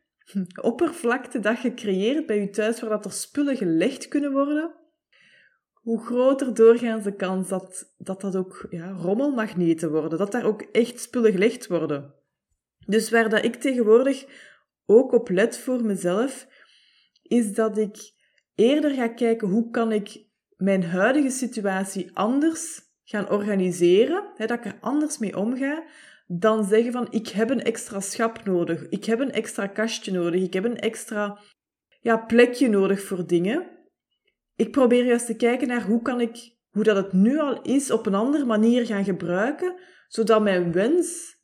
oppervlakte 0.62 1.40
dat 1.40 1.62
je 1.62 1.74
creëert 1.74 2.26
bij 2.26 2.40
je 2.40 2.50
thuis, 2.50 2.80
waar 2.80 2.90
dat 2.90 3.06
er 3.06 3.12
spullen 3.12 3.58
gelegd 3.58 4.08
kunnen 4.08 4.32
worden, 4.32 4.76
hoe 5.88 6.06
groter 6.06 6.54
doorgaans 6.54 7.04
de 7.04 7.16
kans 7.16 7.48
dat 7.48 7.94
dat, 7.98 8.22
dat 8.22 8.36
ook 8.36 8.68
ja, 8.70 8.92
rommelmagneten 8.92 9.92
worden. 9.92 10.20
Dat 10.20 10.32
daar 10.32 10.46
ook 10.46 10.62
echt 10.62 11.00
spullen 11.00 11.32
gelegd 11.32 11.68
worden. 11.68 12.14
Dus 12.86 13.10
waar 13.10 13.30
dat 13.30 13.44
ik 13.44 13.56
tegenwoordig 13.56 14.26
ook 14.86 15.12
op 15.12 15.30
let 15.30 15.58
voor 15.58 15.84
mezelf, 15.84 16.48
is 17.22 17.54
dat 17.54 17.78
ik 17.78 17.98
eerder 18.56 18.92
ga 18.92 19.08
kijken 19.08 19.48
hoe 19.48 19.70
kan 19.70 19.92
ik 19.92 20.26
mijn 20.58 20.84
huidige 20.84 21.30
situatie 21.30 22.10
anders 22.14 22.82
gaan 23.04 23.30
organiseren, 23.30 24.32
hè, 24.36 24.46
dat 24.46 24.58
ik 24.58 24.66
er 24.66 24.78
anders 24.82 25.18
mee 25.18 25.38
omga, 25.38 25.84
dan 26.26 26.64
zeggen 26.64 26.92
van 26.92 27.08
ik 27.10 27.28
heb 27.28 27.50
een 27.50 27.64
extra 27.64 28.00
schap 28.00 28.46
nodig, 28.46 28.90
ik 28.90 29.06
heb 29.06 29.20
een 29.20 29.32
extra 29.32 29.68
kastje 29.68 30.12
nodig, 30.12 30.42
ik 30.42 30.54
heb 30.54 30.64
een 30.64 30.80
extra 30.80 31.40
ja, 32.02 32.18
plekje 32.18 32.70
nodig 32.70 33.02
voor 33.02 33.28
dingen. 33.28 33.77
Ik 34.58 34.72
probeer 34.72 35.06
juist 35.06 35.26
te 35.26 35.36
kijken 35.36 35.68
naar 35.68 35.84
hoe 35.84 36.02
kan 36.02 36.22
ik, 36.22 36.56
hoe 36.70 36.84
dat 36.84 36.96
het 36.96 37.14
nu 37.14 37.40
al 37.40 37.62
is, 37.62 37.92
op 37.92 38.06
een 38.06 38.16
andere 38.16 38.46
manier 38.46 38.86
gaan 38.86 39.04
gebruiken, 39.04 39.76
zodat 40.08 40.42
mijn 40.42 40.72
wens 40.72 41.38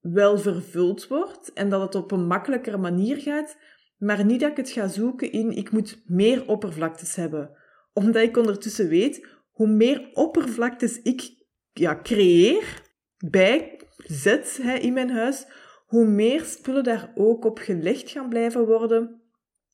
wel 0.00 0.38
vervuld 0.38 1.08
wordt 1.08 1.52
en 1.52 1.68
dat 1.68 1.80
het 1.80 1.94
op 1.94 2.10
een 2.10 2.26
makkelijkere 2.26 2.76
manier 2.76 3.16
gaat, 3.16 3.56
maar 3.98 4.24
niet 4.24 4.40
dat 4.40 4.50
ik 4.50 4.56
het 4.56 4.70
ga 4.70 4.88
zoeken 4.88 5.32
in 5.32 5.50
ik 5.50 5.70
moet 5.70 6.02
meer 6.06 6.46
oppervlaktes 6.46 7.14
hebben. 7.14 7.50
Omdat 7.92 8.22
ik 8.22 8.36
ondertussen 8.36 8.88
weet, 8.88 9.26
hoe 9.50 9.68
meer 9.68 10.10
oppervlaktes 10.12 11.02
ik 11.02 11.30
ja, 11.72 12.00
creëer, 12.02 12.82
bijzet 13.18 14.58
hè, 14.62 14.74
in 14.74 14.92
mijn 14.92 15.10
huis, 15.10 15.46
hoe 15.86 16.06
meer 16.06 16.44
spullen 16.44 16.84
daar 16.84 17.12
ook 17.14 17.44
op 17.44 17.58
gelegd 17.58 18.10
gaan 18.10 18.28
blijven 18.28 18.66
worden. 18.66 19.22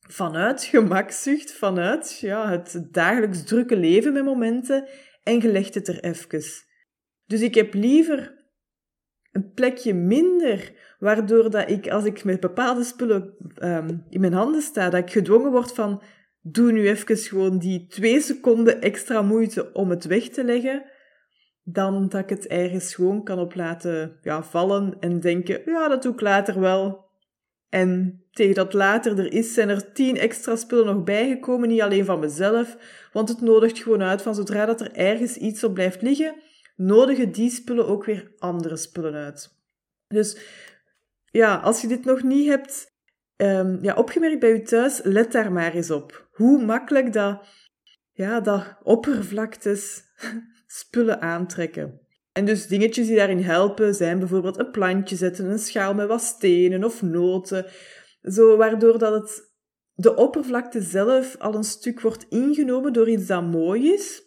Vanuit 0.09 0.65
gemakzucht, 0.65 1.53
vanuit 1.53 2.19
ja, 2.19 2.51
het 2.51 2.89
dagelijks 2.91 3.45
drukke 3.45 3.77
leven 3.77 4.13
met 4.13 4.25
momenten 4.25 4.89
en 5.23 5.41
gelegd 5.41 5.75
het 5.75 5.89
er 5.89 6.05
even. 6.05 6.43
Dus 7.27 7.41
ik 7.41 7.55
heb 7.55 7.75
liever 7.75 8.43
een 9.33 9.53
plekje 9.53 9.95
minder, 9.95 10.73
waardoor 10.99 11.51
dat 11.51 11.71
ik, 11.71 11.89
als 11.89 12.05
ik 12.05 12.25
met 12.25 12.41
bepaalde 12.41 12.85
spullen 12.85 13.35
um, 13.63 14.05
in 14.09 14.21
mijn 14.21 14.33
handen 14.33 14.63
sta, 14.63 14.91
dat 14.91 15.01
ik 15.01 15.11
gedwongen 15.11 15.51
word 15.51 15.73
van, 15.73 16.03
doe 16.41 16.73
nu 16.73 16.89
even 16.89 17.17
gewoon 17.17 17.59
die 17.59 17.87
twee 17.87 18.21
seconden 18.21 18.81
extra 18.81 19.23
moeite 19.23 19.73
om 19.73 19.91
het 19.91 20.05
weg 20.05 20.29
te 20.29 20.45
leggen, 20.45 20.85
dan 21.63 22.09
dat 22.09 22.21
ik 22.21 22.29
het 22.29 22.47
ergens 22.47 22.95
gewoon 22.95 23.25
kan 23.25 23.39
op 23.39 23.55
laten 23.55 24.19
ja, 24.23 24.43
vallen 24.43 24.97
en 25.01 25.21
denken, 25.21 25.63
ja, 25.65 25.89
dat 25.89 26.03
doe 26.03 26.13
ik 26.13 26.21
later 26.21 26.61
wel. 26.61 27.05
En 27.69 28.24
tegen 28.35 28.55
dat 28.55 28.73
later 28.73 29.19
er 29.19 29.33
is, 29.33 29.55
zijn 29.55 29.69
er 29.69 29.93
tien 29.93 30.17
extra 30.17 30.57
spullen 30.57 30.87
nog 30.87 31.05
bijgekomen, 31.05 31.69
niet 31.69 31.81
alleen 31.81 32.05
van 32.05 32.21
mezelf, 32.21 32.77
want 33.13 33.29
het 33.29 33.41
nodigt 33.41 33.79
gewoon 33.79 34.03
uit 34.03 34.23
van 34.23 34.35
zodra 34.35 34.67
dat 34.67 34.81
er 34.81 34.93
ergens 34.93 35.37
iets 35.37 35.65
op 35.65 35.75
blijft 35.75 36.03
liggen, 36.03 36.35
nodigen 36.77 37.33
die 37.33 37.51
spullen 37.51 37.87
ook 37.87 38.05
weer 38.05 38.33
andere 38.39 38.77
spullen 38.77 39.15
uit. 39.15 39.55
Dus 40.09 40.39
ja, 41.25 41.57
als 41.57 41.81
je 41.81 41.87
dit 41.87 42.05
nog 42.05 42.23
niet 42.23 42.49
hebt 42.49 42.93
um, 43.37 43.79
ja, 43.83 43.95
opgemerkt 43.95 44.41
bij 44.41 44.53
je 44.53 44.63
thuis, 44.63 45.01
let 45.03 45.33
daar 45.33 45.53
maar 45.53 45.75
eens 45.75 45.91
op. 45.91 46.29
Hoe 46.31 46.65
makkelijk 46.65 47.13
dat, 47.13 47.47
ja, 48.13 48.41
dat 48.41 48.77
oppervlaktes 48.83 50.03
spullen 50.67 51.21
aantrekken. 51.21 52.01
En 52.33 52.45
dus 52.45 52.67
dingetjes 52.67 53.07
die 53.07 53.17
daarin 53.17 53.43
helpen 53.43 53.95
zijn 53.95 54.19
bijvoorbeeld 54.19 54.59
een 54.59 54.71
plantje 54.71 55.17
zetten, 55.17 55.51
een 55.51 55.59
schaal 55.59 55.95
met 55.95 56.09
wat 56.09 56.23
stenen 56.23 56.85
of 56.85 57.03
noten, 57.03 57.67
zo 58.25 58.57
waardoor 58.57 58.99
dat 58.99 59.23
het 59.23 59.53
de 59.95 60.15
oppervlakte 60.15 60.81
zelf 60.81 61.37
al 61.39 61.55
een 61.55 61.65
stuk 61.65 62.01
wordt 62.01 62.27
ingenomen 62.29 62.93
door 62.93 63.09
iets 63.09 63.27
dat 63.27 63.43
mooi 63.43 63.93
is. 63.93 64.23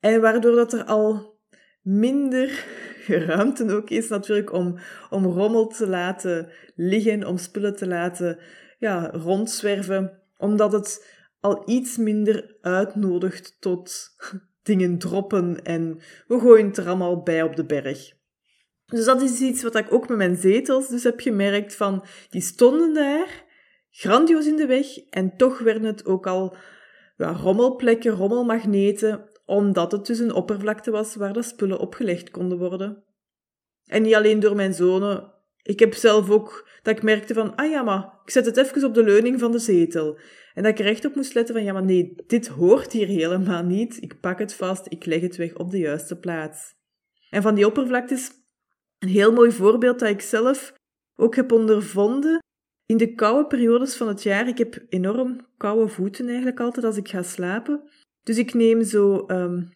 En 0.00 0.20
waardoor 0.20 0.54
dat 0.54 0.72
er 0.72 0.84
al 0.84 1.38
minder 1.82 2.64
ruimte 3.06 3.74
ook 3.74 3.90
is 3.90 4.08
natuurlijk 4.08 4.52
om, 4.52 4.78
om 5.10 5.24
rommel 5.24 5.66
te 5.66 5.86
laten 5.86 6.52
liggen, 6.74 7.26
om 7.26 7.38
spullen 7.38 7.76
te 7.76 7.86
laten 7.86 8.38
ja, 8.78 9.10
rondzwerven, 9.10 10.22
omdat 10.36 10.72
het 10.72 11.16
al 11.40 11.62
iets 11.66 11.96
minder 11.96 12.56
uitnodigt 12.60 13.60
tot 13.60 14.08
dingen 14.62 14.98
droppen 14.98 15.64
en 15.64 16.00
we 16.26 16.38
gooien 16.38 16.66
het 16.66 16.76
er 16.76 16.86
allemaal 16.86 17.22
bij 17.22 17.42
op 17.42 17.56
de 17.56 17.64
berg. 17.64 18.16
Dus 18.88 19.04
dat 19.04 19.22
is 19.22 19.40
iets 19.40 19.62
wat 19.62 19.74
ik 19.74 19.92
ook 19.92 20.08
met 20.08 20.16
mijn 20.16 20.36
zetels 20.36 20.88
dus 20.88 21.02
heb 21.02 21.20
gemerkt 21.20 21.74
van, 21.74 22.04
die 22.30 22.40
stonden 22.40 22.94
daar, 22.94 23.44
grandioos 23.90 24.46
in 24.46 24.56
de 24.56 24.66
weg, 24.66 24.86
en 25.10 25.36
toch 25.36 25.58
werden 25.58 25.84
het 25.84 26.06
ook 26.06 26.26
al 26.26 26.56
ja, 27.16 27.32
rommelplekken, 27.32 28.12
rommelmagneten, 28.12 29.28
omdat 29.44 29.92
het 29.92 30.06
dus 30.06 30.18
een 30.18 30.32
oppervlakte 30.32 30.90
was 30.90 31.14
waar 31.14 31.32
de 31.32 31.42
spullen 31.42 31.78
opgelegd 31.78 32.30
konden 32.30 32.58
worden. 32.58 33.04
En 33.84 34.02
niet 34.02 34.14
alleen 34.14 34.40
door 34.40 34.56
mijn 34.56 34.74
zonen. 34.74 35.32
Ik 35.62 35.78
heb 35.78 35.94
zelf 35.94 36.30
ook 36.30 36.68
dat 36.82 36.96
ik 36.96 37.02
merkte 37.02 37.34
van, 37.34 37.54
ah 37.54 37.70
ja, 37.70 37.82
maar 37.82 38.20
ik 38.24 38.30
zet 38.30 38.46
het 38.46 38.56
even 38.56 38.84
op 38.84 38.94
de 38.94 39.02
leuning 39.02 39.38
van 39.40 39.52
de 39.52 39.58
zetel. 39.58 40.18
En 40.54 40.62
dat 40.62 40.72
ik 40.72 40.78
er 40.78 40.86
echt 40.86 41.04
op 41.04 41.14
moest 41.14 41.34
letten 41.34 41.54
van, 41.54 41.64
ja, 41.64 41.72
maar 41.72 41.84
nee, 41.84 42.14
dit 42.26 42.46
hoort 42.46 42.92
hier 42.92 43.06
helemaal 43.06 43.62
niet. 43.62 44.02
Ik 44.02 44.20
pak 44.20 44.38
het 44.38 44.54
vast, 44.54 44.86
ik 44.88 45.04
leg 45.04 45.20
het 45.20 45.36
weg 45.36 45.54
op 45.54 45.70
de 45.70 45.78
juiste 45.78 46.18
plaats. 46.18 46.74
En 47.30 47.42
van 47.42 47.54
die 47.54 47.66
oppervlaktes, 47.66 48.30
een 48.98 49.08
heel 49.08 49.32
mooi 49.32 49.52
voorbeeld 49.52 49.98
dat 49.98 50.08
ik 50.08 50.20
zelf 50.20 50.72
ook 51.14 51.36
heb 51.36 51.52
ondervonden. 51.52 52.38
In 52.86 52.96
de 52.96 53.14
koude 53.14 53.46
periodes 53.46 53.96
van 53.96 54.08
het 54.08 54.22
jaar, 54.22 54.48
ik 54.48 54.58
heb 54.58 54.84
enorm 54.88 55.46
koude 55.56 55.88
voeten 55.88 56.26
eigenlijk 56.26 56.60
altijd 56.60 56.84
als 56.84 56.96
ik 56.96 57.08
ga 57.08 57.22
slapen. 57.22 57.82
Dus 58.22 58.38
ik 58.38 58.54
neem 58.54 58.84
zo 58.84 59.24
um, 59.26 59.68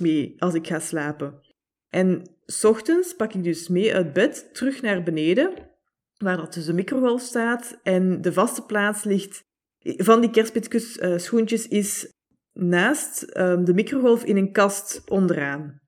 mee 0.00 0.34
als 0.38 0.54
ik 0.54 0.66
ga 0.66 0.78
slapen. 0.78 1.40
En 1.88 2.22
s 2.46 2.64
ochtends 2.64 3.14
pak 3.14 3.32
ik 3.32 3.44
dus 3.44 3.68
mee 3.68 3.94
uit 3.94 4.12
bed 4.12 4.54
terug 4.54 4.82
naar 4.82 5.02
beneden, 5.02 5.70
waar 6.16 6.36
dat 6.36 6.54
dus 6.54 6.64
de 6.64 6.72
microgolf 6.72 7.20
staat. 7.20 7.78
En 7.82 8.20
de 8.20 8.32
vaste 8.32 8.62
plaats 8.62 9.04
ligt 9.04 9.42
van 9.78 10.20
die 10.20 10.30
kerstpitschoentjes 10.30 11.66
uh, 11.66 11.78
is 11.78 12.12
naast 12.52 13.36
um, 13.36 13.64
de 13.64 13.74
microgolf 13.74 14.24
in 14.24 14.36
een 14.36 14.52
kast 14.52 15.02
onderaan. 15.10 15.80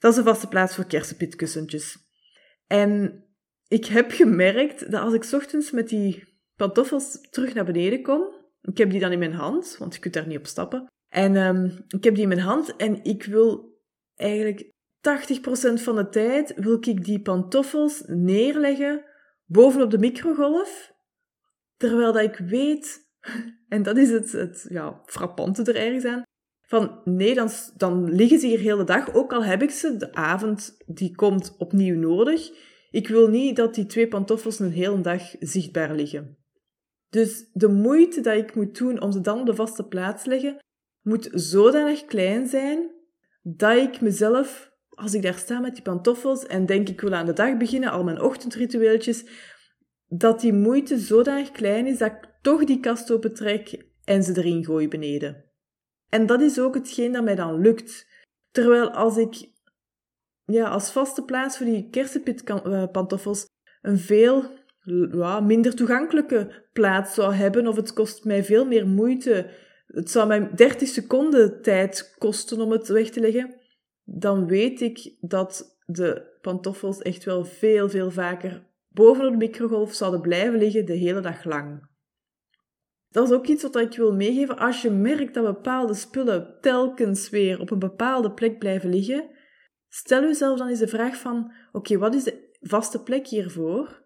Dat 0.00 0.10
is 0.10 0.18
de 0.18 0.24
vaste 0.24 0.48
plaats 0.48 0.74
voor 0.74 0.86
kersenpitkussentjes. 0.86 1.98
En 2.66 3.24
ik 3.68 3.86
heb 3.86 4.10
gemerkt 4.10 4.90
dat 4.90 5.02
als 5.02 5.14
ik 5.14 5.32
ochtends 5.32 5.70
met 5.70 5.88
die 5.88 6.38
pantoffels 6.56 7.18
terug 7.30 7.54
naar 7.54 7.64
beneden 7.64 8.02
kom, 8.02 8.38
ik 8.62 8.78
heb 8.78 8.90
die 8.90 9.00
dan 9.00 9.12
in 9.12 9.18
mijn 9.18 9.32
hand, 9.32 9.76
want 9.78 9.94
je 9.94 10.00
kunt 10.00 10.14
daar 10.14 10.26
niet 10.26 10.38
op 10.38 10.46
stappen. 10.46 10.86
En 11.08 11.36
um, 11.36 11.84
ik 11.88 12.04
heb 12.04 12.14
die 12.14 12.22
in 12.22 12.28
mijn 12.28 12.40
hand 12.40 12.76
en 12.76 13.04
ik 13.04 13.24
wil 13.24 13.78
eigenlijk 14.14 14.62
80% 14.62 15.82
van 15.82 15.96
de 15.96 16.08
tijd 16.08 16.54
wil 16.56 16.76
ik 16.80 17.04
die 17.04 17.20
pantoffels 17.20 18.02
neerleggen 18.06 19.04
bovenop 19.44 19.90
de 19.90 19.98
microgolf. 19.98 20.92
Terwijl 21.76 22.12
dat 22.12 22.22
ik 22.22 22.36
weet, 22.36 22.98
en 23.68 23.82
dat 23.82 23.96
is 23.96 24.10
het, 24.10 24.32
het 24.32 24.66
ja, 24.68 25.02
frappante 25.04 25.62
er 25.62 25.76
ergens 25.76 26.04
aan, 26.04 26.22
van 26.70 27.00
nee, 27.04 27.34
dan, 27.76 28.14
liggen 28.14 28.38
ze 28.38 28.46
hier 28.46 28.58
heel 28.58 28.76
de 28.76 28.84
dag, 28.84 29.14
ook 29.14 29.32
al 29.32 29.44
heb 29.44 29.62
ik 29.62 29.70
ze 29.70 29.96
de 29.96 30.14
avond, 30.14 30.76
die 30.86 31.14
komt 31.14 31.54
opnieuw 31.58 31.98
nodig. 31.98 32.50
Ik 32.90 33.08
wil 33.08 33.28
niet 33.28 33.56
dat 33.56 33.74
die 33.74 33.86
twee 33.86 34.08
pantoffels 34.08 34.58
een 34.58 34.70
hele 34.70 35.00
dag 35.00 35.22
zichtbaar 35.38 35.94
liggen. 35.94 36.38
Dus 37.08 37.48
de 37.52 37.68
moeite 37.68 38.20
dat 38.20 38.36
ik 38.36 38.54
moet 38.54 38.78
doen 38.78 39.00
om 39.00 39.12
ze 39.12 39.20
dan 39.20 39.40
op 39.40 39.46
de 39.46 39.54
vaste 39.54 39.86
plaats 39.86 40.22
te 40.22 40.28
leggen, 40.28 40.58
moet 41.02 41.28
zodanig 41.32 42.04
klein 42.04 42.46
zijn 42.46 42.90
dat 43.42 43.76
ik 43.76 44.00
mezelf, 44.00 44.72
als 44.88 45.14
ik 45.14 45.22
daar 45.22 45.38
sta 45.38 45.60
met 45.60 45.74
die 45.74 45.82
pantoffels 45.82 46.46
en 46.46 46.66
denk 46.66 46.88
ik 46.88 47.00
wil 47.00 47.14
aan 47.14 47.26
de 47.26 47.32
dag 47.32 47.56
beginnen, 47.56 47.90
al 47.90 48.04
mijn 48.04 48.20
ochtendritueeltjes, 48.20 49.24
dat 50.06 50.40
die 50.40 50.52
moeite 50.52 50.98
zodanig 50.98 51.50
klein 51.50 51.86
is 51.86 51.98
dat 51.98 52.10
ik 52.10 52.28
toch 52.42 52.64
die 52.64 52.80
kast 52.80 53.10
opentrek 53.10 53.84
en 54.04 54.22
ze 54.22 54.36
erin 54.36 54.64
gooi 54.64 54.88
beneden. 54.88 55.49
En 56.10 56.26
dat 56.26 56.40
is 56.40 56.58
ook 56.58 56.74
hetgeen 56.74 57.12
dat 57.12 57.24
mij 57.24 57.34
dan 57.34 57.60
lukt. 57.60 58.06
Terwijl 58.50 58.90
als 58.90 59.16
ik 59.16 59.48
ja, 60.44 60.68
als 60.68 60.92
vaste 60.92 61.24
plaats 61.24 61.56
voor 61.56 61.66
die 61.66 61.88
kersenpitpantoffels 61.90 63.46
een 63.82 63.98
veel 63.98 64.44
ja, 65.12 65.40
minder 65.40 65.74
toegankelijke 65.74 66.68
plaats 66.72 67.14
zou 67.14 67.34
hebben, 67.34 67.66
of 67.66 67.76
het 67.76 67.92
kost 67.92 68.24
mij 68.24 68.44
veel 68.44 68.66
meer 68.66 68.86
moeite, 68.86 69.50
het 69.86 70.10
zou 70.10 70.26
mij 70.26 70.50
30 70.54 70.88
seconden 70.88 71.62
tijd 71.62 72.14
kosten 72.18 72.60
om 72.60 72.70
het 72.70 72.88
weg 72.88 73.10
te 73.10 73.20
leggen, 73.20 73.54
dan 74.04 74.46
weet 74.46 74.80
ik 74.80 75.14
dat 75.20 75.78
de 75.86 76.38
pantoffels 76.40 76.98
echt 76.98 77.24
wel 77.24 77.44
veel, 77.44 77.88
veel 77.88 78.10
vaker 78.10 78.68
bovenop 78.88 79.30
de 79.30 79.36
microgolf 79.36 79.94
zouden 79.94 80.20
blijven 80.20 80.58
liggen 80.58 80.86
de 80.86 80.92
hele 80.92 81.20
dag 81.20 81.44
lang. 81.44 81.88
Dat 83.10 83.28
is 83.28 83.34
ook 83.34 83.46
iets 83.46 83.62
wat 83.62 83.76
ik 83.76 83.96
wil 83.96 84.14
meegeven. 84.14 84.58
Als 84.58 84.82
je 84.82 84.90
merkt 84.90 85.34
dat 85.34 85.44
bepaalde 85.44 85.94
spullen 85.94 86.58
telkens 86.60 87.30
weer 87.30 87.60
op 87.60 87.70
een 87.70 87.78
bepaalde 87.78 88.32
plek 88.32 88.58
blijven 88.58 88.90
liggen, 88.90 89.30
stel 89.88 90.22
jezelf 90.22 90.58
dan 90.58 90.68
eens 90.68 90.78
de 90.78 90.88
vraag 90.88 91.16
van, 91.16 91.52
oké, 91.72 91.98
wat 91.98 92.14
is 92.14 92.24
de 92.24 92.48
vaste 92.60 93.02
plek 93.02 93.26
hiervoor? 93.26 94.02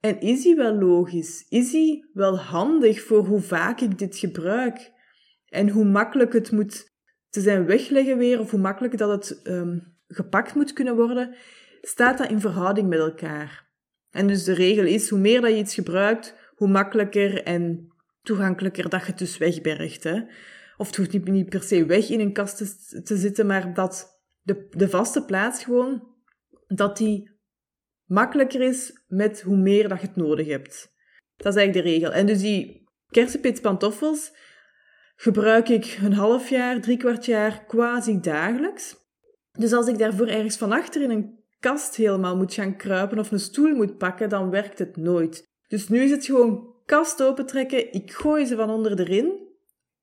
En 0.00 0.20
is 0.20 0.42
die 0.42 0.54
wel 0.54 0.74
logisch? 0.74 1.46
Is 1.48 1.70
die 1.70 2.10
wel 2.12 2.38
handig 2.38 3.00
voor 3.00 3.24
hoe 3.24 3.40
vaak 3.40 3.80
ik 3.80 3.98
dit 3.98 4.16
gebruik? 4.16 4.96
en 5.48 5.68
hoe 5.68 5.84
makkelijk 5.84 6.32
het 6.32 6.50
moet 6.50 6.96
te 7.28 7.40
zijn 7.40 7.66
wegleggen 7.66 8.18
weer, 8.18 8.40
of 8.40 8.50
hoe 8.50 8.60
makkelijk 8.60 8.98
dat 8.98 9.10
het 9.10 9.40
um, 9.44 9.96
gepakt 10.06 10.54
moet 10.54 10.72
kunnen 10.72 10.96
worden, 10.96 11.34
staat 11.80 12.18
dat 12.18 12.30
in 12.30 12.40
verhouding 12.40 12.88
met 12.88 12.98
elkaar. 12.98 13.66
En 14.10 14.26
dus 14.26 14.44
de 14.44 14.54
regel 14.54 14.84
is, 14.84 15.08
hoe 15.08 15.18
meer 15.18 15.40
dat 15.40 15.50
je 15.50 15.56
iets 15.56 15.74
gebruikt, 15.74 16.34
hoe 16.54 16.68
makkelijker 16.68 17.42
en 17.42 17.92
toegankelijker 18.28 18.88
dat 18.88 19.00
je 19.00 19.06
het 19.06 19.18
dus 19.18 19.38
wegbergt. 19.38 20.04
Hè. 20.04 20.22
Of 20.76 20.86
het 20.86 20.96
hoeft 20.96 21.24
niet, 21.24 21.48
per 21.48 21.62
se 21.62 21.86
weg 21.86 22.08
in 22.08 22.20
een 22.20 22.32
kast 22.32 22.56
te, 22.56 23.02
te 23.02 23.16
zitten, 23.16 23.46
maar 23.46 23.74
dat 23.74 24.22
de, 24.42 24.66
de 24.70 24.88
vaste 24.88 25.24
plaats 25.24 25.64
gewoon, 25.64 26.16
dat 26.66 26.96
die 26.96 27.30
makkelijker 28.04 28.60
is 28.60 29.04
met 29.06 29.40
hoe 29.40 29.56
meer 29.56 29.88
dat 29.88 30.00
je 30.00 30.06
het 30.06 30.16
nodig 30.16 30.46
hebt. 30.46 30.96
Dat 31.36 31.54
is 31.54 31.58
eigenlijk 31.58 31.86
de 31.86 31.92
regel. 31.92 32.12
En 32.12 32.26
dus 32.26 32.40
die 32.40 32.88
kersenpitspantoffels 33.10 34.32
gebruik 35.16 35.68
ik 35.68 35.98
een 36.02 36.12
half 36.12 36.48
jaar, 36.48 36.80
drie 36.80 36.96
kwart 36.96 37.24
jaar 37.24 37.64
quasi 37.64 38.20
dagelijks. 38.20 38.96
Dus 39.52 39.72
als 39.72 39.86
ik 39.86 39.98
daarvoor 39.98 40.26
ergens 40.26 40.56
van 40.56 40.72
achter 40.72 41.02
in 41.02 41.10
een 41.10 41.38
kast 41.58 41.96
helemaal 41.96 42.36
moet 42.36 42.54
gaan 42.54 42.76
kruipen 42.76 43.18
of 43.18 43.30
een 43.30 43.40
stoel 43.40 43.74
moet 43.74 43.98
pakken, 43.98 44.28
dan 44.28 44.50
werkt 44.50 44.78
het 44.78 44.96
nooit. 44.96 45.46
Dus 45.68 45.88
nu 45.88 46.02
is 46.02 46.10
het 46.10 46.24
gewoon 46.24 46.76
kast 46.88 47.22
opentrekken, 47.22 47.92
ik 47.92 48.12
gooi 48.12 48.44
ze 48.44 48.56
van 48.56 48.70
onder 48.70 49.00
erin, 49.00 49.46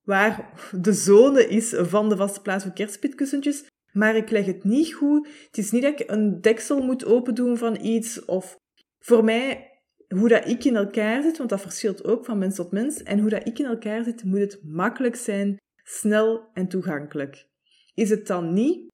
waar 0.01 0.53
de 0.71 0.93
zone 0.93 1.47
is 1.47 1.73
van 1.77 2.09
de 2.09 2.15
vaste 2.15 2.41
plaats 2.41 2.63
voor 2.63 2.73
kerstpitkussentjes, 2.73 3.65
maar 3.91 4.15
ik 4.15 4.29
leg 4.29 4.45
het 4.45 4.63
niet 4.63 4.93
goed. 4.93 5.27
Het 5.45 5.57
is 5.57 5.71
niet 5.71 5.81
dat 5.81 5.99
ik 5.99 6.09
een 6.09 6.41
deksel 6.41 6.81
moet 6.81 7.05
opendoen 7.05 7.57
van 7.57 7.77
iets, 7.81 8.25
of 8.25 8.55
voor 8.99 9.23
mij, 9.23 9.69
hoe 10.07 10.27
dat 10.27 10.47
ik 10.47 10.63
in 10.63 10.75
elkaar 10.75 11.21
zit, 11.21 11.37
want 11.37 11.49
dat 11.49 11.61
verschilt 11.61 12.03
ook 12.03 12.25
van 12.25 12.37
mens 12.37 12.55
tot 12.55 12.71
mens, 12.71 13.03
en 13.03 13.19
hoe 13.19 13.29
dat 13.29 13.47
ik 13.47 13.59
in 13.59 13.65
elkaar 13.65 14.03
zit, 14.03 14.23
moet 14.23 14.39
het 14.39 14.59
makkelijk 14.63 15.15
zijn, 15.15 15.57
snel 15.83 16.49
en 16.53 16.67
toegankelijk. 16.67 17.47
Is 17.93 18.09
het 18.09 18.27
dan 18.27 18.53
niet, 18.53 18.91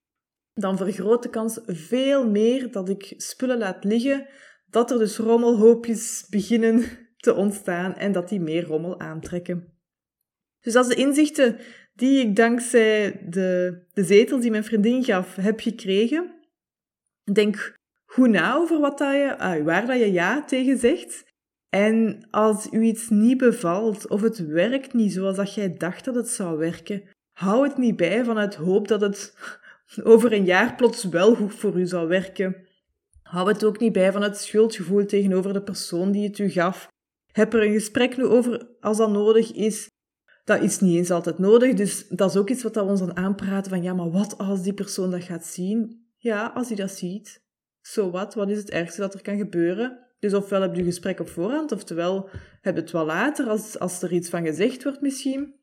dan 0.53 0.77
vergroot 0.77 1.23
de 1.23 1.29
kans 1.29 1.59
veel 1.65 2.29
meer 2.29 2.71
dat 2.71 2.89
ik 2.89 3.13
spullen 3.17 3.57
laat 3.57 3.83
liggen, 3.83 4.27
dat 4.65 4.91
er 4.91 4.97
dus 4.97 5.17
rommelhoopjes 5.17 6.25
beginnen 6.29 7.00
te 7.21 7.33
ontstaan 7.33 7.95
en 7.95 8.11
dat 8.11 8.29
die 8.29 8.39
meer 8.39 8.63
rommel 8.63 8.99
aantrekken. 8.99 9.73
Dus 10.59 10.75
als 10.75 10.87
de 10.87 10.95
inzichten 10.95 11.57
die 11.93 12.19
ik 12.19 12.35
dankzij 12.35 13.21
de, 13.29 13.81
de 13.93 14.03
zetel 14.03 14.39
die 14.39 14.51
mijn 14.51 14.63
vriendin 14.63 15.03
gaf 15.03 15.35
heb 15.35 15.59
gekregen, 15.59 16.31
denk 17.33 17.73
goed 18.05 18.29
na 18.29 18.55
over 18.55 18.79
wat 18.79 18.97
dat 18.97 19.13
je, 19.13 19.37
ah, 19.37 19.63
waar 19.63 19.85
dat 19.85 19.99
je 19.99 20.11
ja 20.11 20.45
tegen 20.45 20.77
zegt. 20.77 21.29
En 21.69 22.27
als 22.31 22.67
u 22.71 22.81
iets 22.81 23.09
niet 23.09 23.37
bevalt 23.37 24.07
of 24.07 24.21
het 24.21 24.45
werkt 24.45 24.93
niet 24.93 25.13
zoals 25.13 25.35
dat 25.35 25.53
jij 25.53 25.77
dacht 25.77 26.05
dat 26.05 26.15
het 26.15 26.29
zou 26.29 26.57
werken, 26.57 27.03
hou 27.31 27.67
het 27.67 27.77
niet 27.77 27.95
bij 27.95 28.23
vanuit 28.23 28.55
hoop 28.55 28.87
dat 28.87 29.01
het 29.01 29.35
over 30.03 30.33
een 30.33 30.45
jaar 30.45 30.75
plots 30.75 31.03
wel 31.03 31.35
goed 31.35 31.55
voor 31.55 31.79
u 31.79 31.85
zou 31.85 32.07
werken. 32.07 32.67
Hou 33.23 33.47
het 33.47 33.63
ook 33.63 33.79
niet 33.79 33.93
bij 33.93 34.11
van 34.11 34.21
het 34.21 34.37
schuldgevoel 34.37 35.05
tegenover 35.05 35.53
de 35.53 35.63
persoon 35.63 36.11
die 36.11 36.27
het 36.27 36.39
u 36.39 36.49
gaf. 36.49 36.87
Heb 37.31 37.53
er 37.53 37.63
een 37.63 37.73
gesprek 37.73 38.17
nu 38.17 38.25
over 38.25 38.67
als 38.79 38.97
dat 38.97 39.11
nodig 39.11 39.53
is. 39.53 39.89
Dat 40.43 40.61
is 40.61 40.79
niet 40.79 40.97
eens 40.97 41.11
altijd 41.11 41.37
nodig, 41.37 41.73
dus 41.73 42.07
dat 42.07 42.29
is 42.29 42.37
ook 42.37 42.49
iets 42.49 42.63
wat 42.63 42.75
we 42.75 42.81
ons 42.81 42.99
dan 42.99 43.17
aanpraten 43.17 43.71
van 43.71 43.83
ja, 43.83 43.93
maar 43.93 44.11
wat 44.11 44.37
als 44.37 44.61
die 44.61 44.73
persoon 44.73 45.11
dat 45.11 45.23
gaat 45.23 45.45
zien? 45.45 46.05
Ja, 46.17 46.51
als 46.55 46.67
hij 46.67 46.77
dat 46.77 46.91
ziet. 46.91 47.43
Zo 47.81 48.11
wat, 48.11 48.33
wat 48.33 48.49
is 48.49 48.57
het 48.57 48.69
ergste 48.69 49.01
dat 49.01 49.13
er 49.13 49.21
kan 49.21 49.37
gebeuren? 49.37 49.99
Dus 50.19 50.33
ofwel 50.33 50.61
heb 50.61 50.73
je 50.73 50.79
een 50.79 50.85
gesprek 50.85 51.19
op 51.19 51.29
voorhand, 51.29 51.71
oftewel 51.71 52.29
heb 52.61 52.75
je 52.75 52.81
het 52.81 52.91
wel 52.91 53.05
later, 53.05 53.47
als, 53.47 53.79
als 53.79 54.01
er 54.01 54.13
iets 54.13 54.29
van 54.29 54.45
gezegd 54.45 54.83
wordt 54.83 55.01
misschien. 55.01 55.55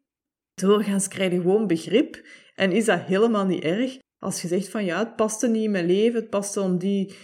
Doorgaans 0.54 1.08
krijg 1.08 1.32
je 1.32 1.40
gewoon 1.40 1.66
begrip 1.66 2.26
en 2.54 2.72
is 2.72 2.84
dat 2.84 3.00
helemaal 3.00 3.46
niet 3.46 3.62
erg. 3.62 3.98
Als 4.18 4.42
je 4.42 4.48
zegt 4.48 4.68
van 4.68 4.84
ja, 4.84 4.98
het 4.98 5.16
paste 5.16 5.48
niet 5.48 5.64
in 5.64 5.70
mijn 5.70 5.86
leven, 5.86 6.20
het 6.20 6.30
paste 6.30 6.60
om 6.60 6.78
die 6.78 7.14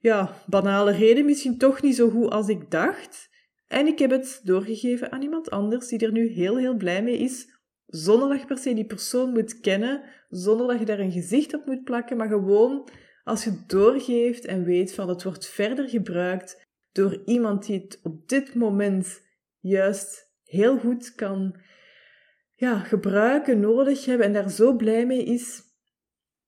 ja, 0.00 0.42
banale 0.46 0.92
reden 0.92 1.24
misschien 1.24 1.58
toch 1.58 1.82
niet 1.82 1.96
zo 1.96 2.10
goed 2.10 2.30
als 2.30 2.48
ik 2.48 2.70
dacht. 2.70 3.29
En 3.70 3.86
ik 3.86 3.98
heb 3.98 4.10
het 4.10 4.40
doorgegeven 4.44 5.12
aan 5.12 5.22
iemand 5.22 5.50
anders 5.50 5.88
die 5.88 5.98
er 5.98 6.12
nu 6.12 6.26
heel, 6.26 6.56
heel 6.56 6.76
blij 6.76 7.02
mee 7.02 7.18
is, 7.18 7.48
zonder 7.86 8.28
dat 8.28 8.40
je 8.40 8.46
per 8.46 8.58
se 8.58 8.74
die 8.74 8.86
persoon 8.86 9.32
moet 9.32 9.60
kennen, 9.60 10.02
zonder 10.28 10.66
dat 10.66 10.78
je 10.78 10.84
daar 10.84 10.98
een 10.98 11.12
gezicht 11.12 11.54
op 11.54 11.66
moet 11.66 11.84
plakken, 11.84 12.16
maar 12.16 12.28
gewoon 12.28 12.88
als 13.24 13.44
je 13.44 13.62
doorgeeft 13.66 14.44
en 14.44 14.64
weet 14.64 14.94
van 14.94 15.08
het 15.08 15.22
wordt 15.22 15.46
verder 15.46 15.88
gebruikt 15.88 16.66
door 16.92 17.22
iemand 17.24 17.66
die 17.66 17.80
het 17.80 18.00
op 18.02 18.28
dit 18.28 18.54
moment 18.54 19.22
juist 19.58 20.32
heel 20.44 20.78
goed 20.78 21.14
kan 21.14 21.60
ja, 22.54 22.78
gebruiken, 22.78 23.60
nodig 23.60 24.04
hebben 24.04 24.26
en 24.26 24.32
daar 24.32 24.50
zo 24.50 24.76
blij 24.76 25.06
mee 25.06 25.24
is, 25.24 25.62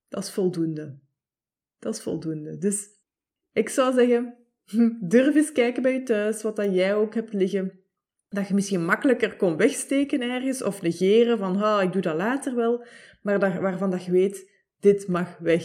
dat 0.09 0.23
is 0.23 0.31
voldoende. 0.31 0.99
Dat 1.79 1.95
is 1.95 2.03
voldoende. 2.03 2.59
Dus 2.59 2.89
ik 3.53 3.69
zou 3.69 3.95
zeggen, 3.95 4.42
durf 5.01 5.35
eens 5.35 5.53
kijken 5.53 5.83
bij 5.83 5.93
je 5.93 6.03
thuis 6.03 6.43
wat 6.43 6.57
dat 6.57 6.75
jij 6.75 6.95
ook 6.95 7.15
hebt 7.15 7.33
liggen. 7.33 7.81
Dat 8.29 8.49
je 8.49 8.55
misschien 8.55 8.85
makkelijker 8.85 9.37
kon 9.37 9.57
wegsteken 9.57 10.21
ergens 10.21 10.63
of 10.63 10.83
negeren 10.83 11.39
van, 11.39 11.81
ik 11.81 11.93
doe 11.93 12.03
dat 12.03 12.17
later 12.17 12.55
wel, 12.55 12.85
maar 13.23 13.39
dat, 13.39 13.55
waarvan 13.55 13.91
dat 13.91 14.05
je 14.05 14.13
weet, 14.13 14.51
dit 14.81 15.09
mag 15.09 15.39
weg. 15.39 15.65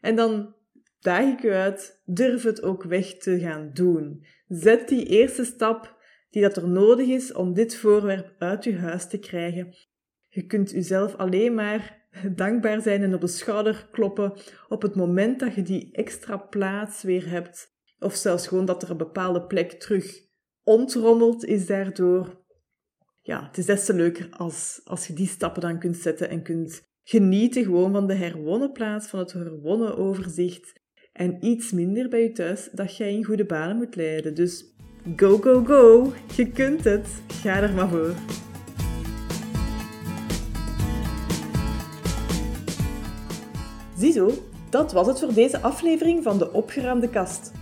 En 0.00 0.16
dan 0.16 0.54
daag 1.00 1.24
ik 1.24 1.42
u 1.42 1.50
uit, 1.50 2.00
durf 2.04 2.42
het 2.42 2.62
ook 2.62 2.82
weg 2.82 3.16
te 3.16 3.38
gaan 3.38 3.70
doen. 3.72 4.26
Zet 4.48 4.88
die 4.88 5.06
eerste 5.06 5.44
stap 5.44 6.00
die 6.30 6.42
dat 6.42 6.56
er 6.56 6.68
nodig 6.68 7.08
is 7.08 7.32
om 7.32 7.54
dit 7.54 7.76
voorwerp 7.76 8.34
uit 8.38 8.64
je 8.64 8.76
huis 8.76 9.08
te 9.08 9.18
krijgen. 9.18 9.74
Je 10.28 10.46
kunt 10.46 10.74
uzelf 10.74 11.14
alleen 11.14 11.54
maar 11.54 12.06
dankbaar 12.34 12.80
zijn 12.80 13.02
en 13.02 13.14
op 13.14 13.20
de 13.20 13.26
schouder 13.26 13.88
kloppen 13.90 14.32
op 14.68 14.82
het 14.82 14.94
moment 14.94 15.40
dat 15.40 15.54
je 15.54 15.62
die 15.62 15.88
extra 15.92 16.36
plaats 16.36 17.02
weer 17.02 17.30
hebt. 17.30 17.71
Of 18.02 18.14
zelfs 18.14 18.46
gewoon 18.46 18.64
dat 18.64 18.82
er 18.82 18.90
een 18.90 18.96
bepaalde 18.96 19.42
plek 19.42 19.72
terug 19.72 20.20
ontrommelt 20.62 21.44
is 21.44 21.66
daardoor. 21.66 22.40
Ja, 23.20 23.46
het 23.46 23.58
is 23.58 23.66
des 23.66 23.84
te 23.84 23.94
leuker 23.94 24.28
als, 24.30 24.80
als 24.84 25.06
je 25.06 25.12
die 25.12 25.26
stappen 25.26 25.62
dan 25.62 25.78
kunt 25.78 25.96
zetten 25.96 26.28
en 26.28 26.42
kunt 26.42 26.82
genieten 27.02 27.64
gewoon 27.64 27.92
van 27.92 28.06
de 28.06 28.14
herwonnen 28.14 28.72
plaats, 28.72 29.06
van 29.06 29.18
het 29.18 29.32
herwonnen 29.32 29.96
overzicht. 29.96 30.80
En 31.12 31.44
iets 31.44 31.72
minder 31.72 32.08
bij 32.08 32.22
je 32.22 32.32
thuis 32.32 32.68
dat 32.72 32.96
jij 32.96 33.12
in 33.12 33.24
goede 33.24 33.44
banen 33.44 33.76
moet 33.76 33.96
leiden. 33.96 34.34
Dus 34.34 34.74
go, 35.16 35.38
go, 35.38 35.64
go! 35.64 36.12
Je 36.36 36.50
kunt 36.50 36.84
het! 36.84 37.08
Ga 37.26 37.60
er 37.60 37.74
maar 37.74 37.88
voor! 37.88 38.14
Ziezo, 43.96 44.30
dat 44.70 44.92
was 44.92 45.06
het 45.06 45.20
voor 45.20 45.34
deze 45.34 45.60
aflevering 45.60 46.22
van 46.22 46.38
de 46.38 46.52
Opgeruimde 46.52 47.08
Kast. 47.08 47.61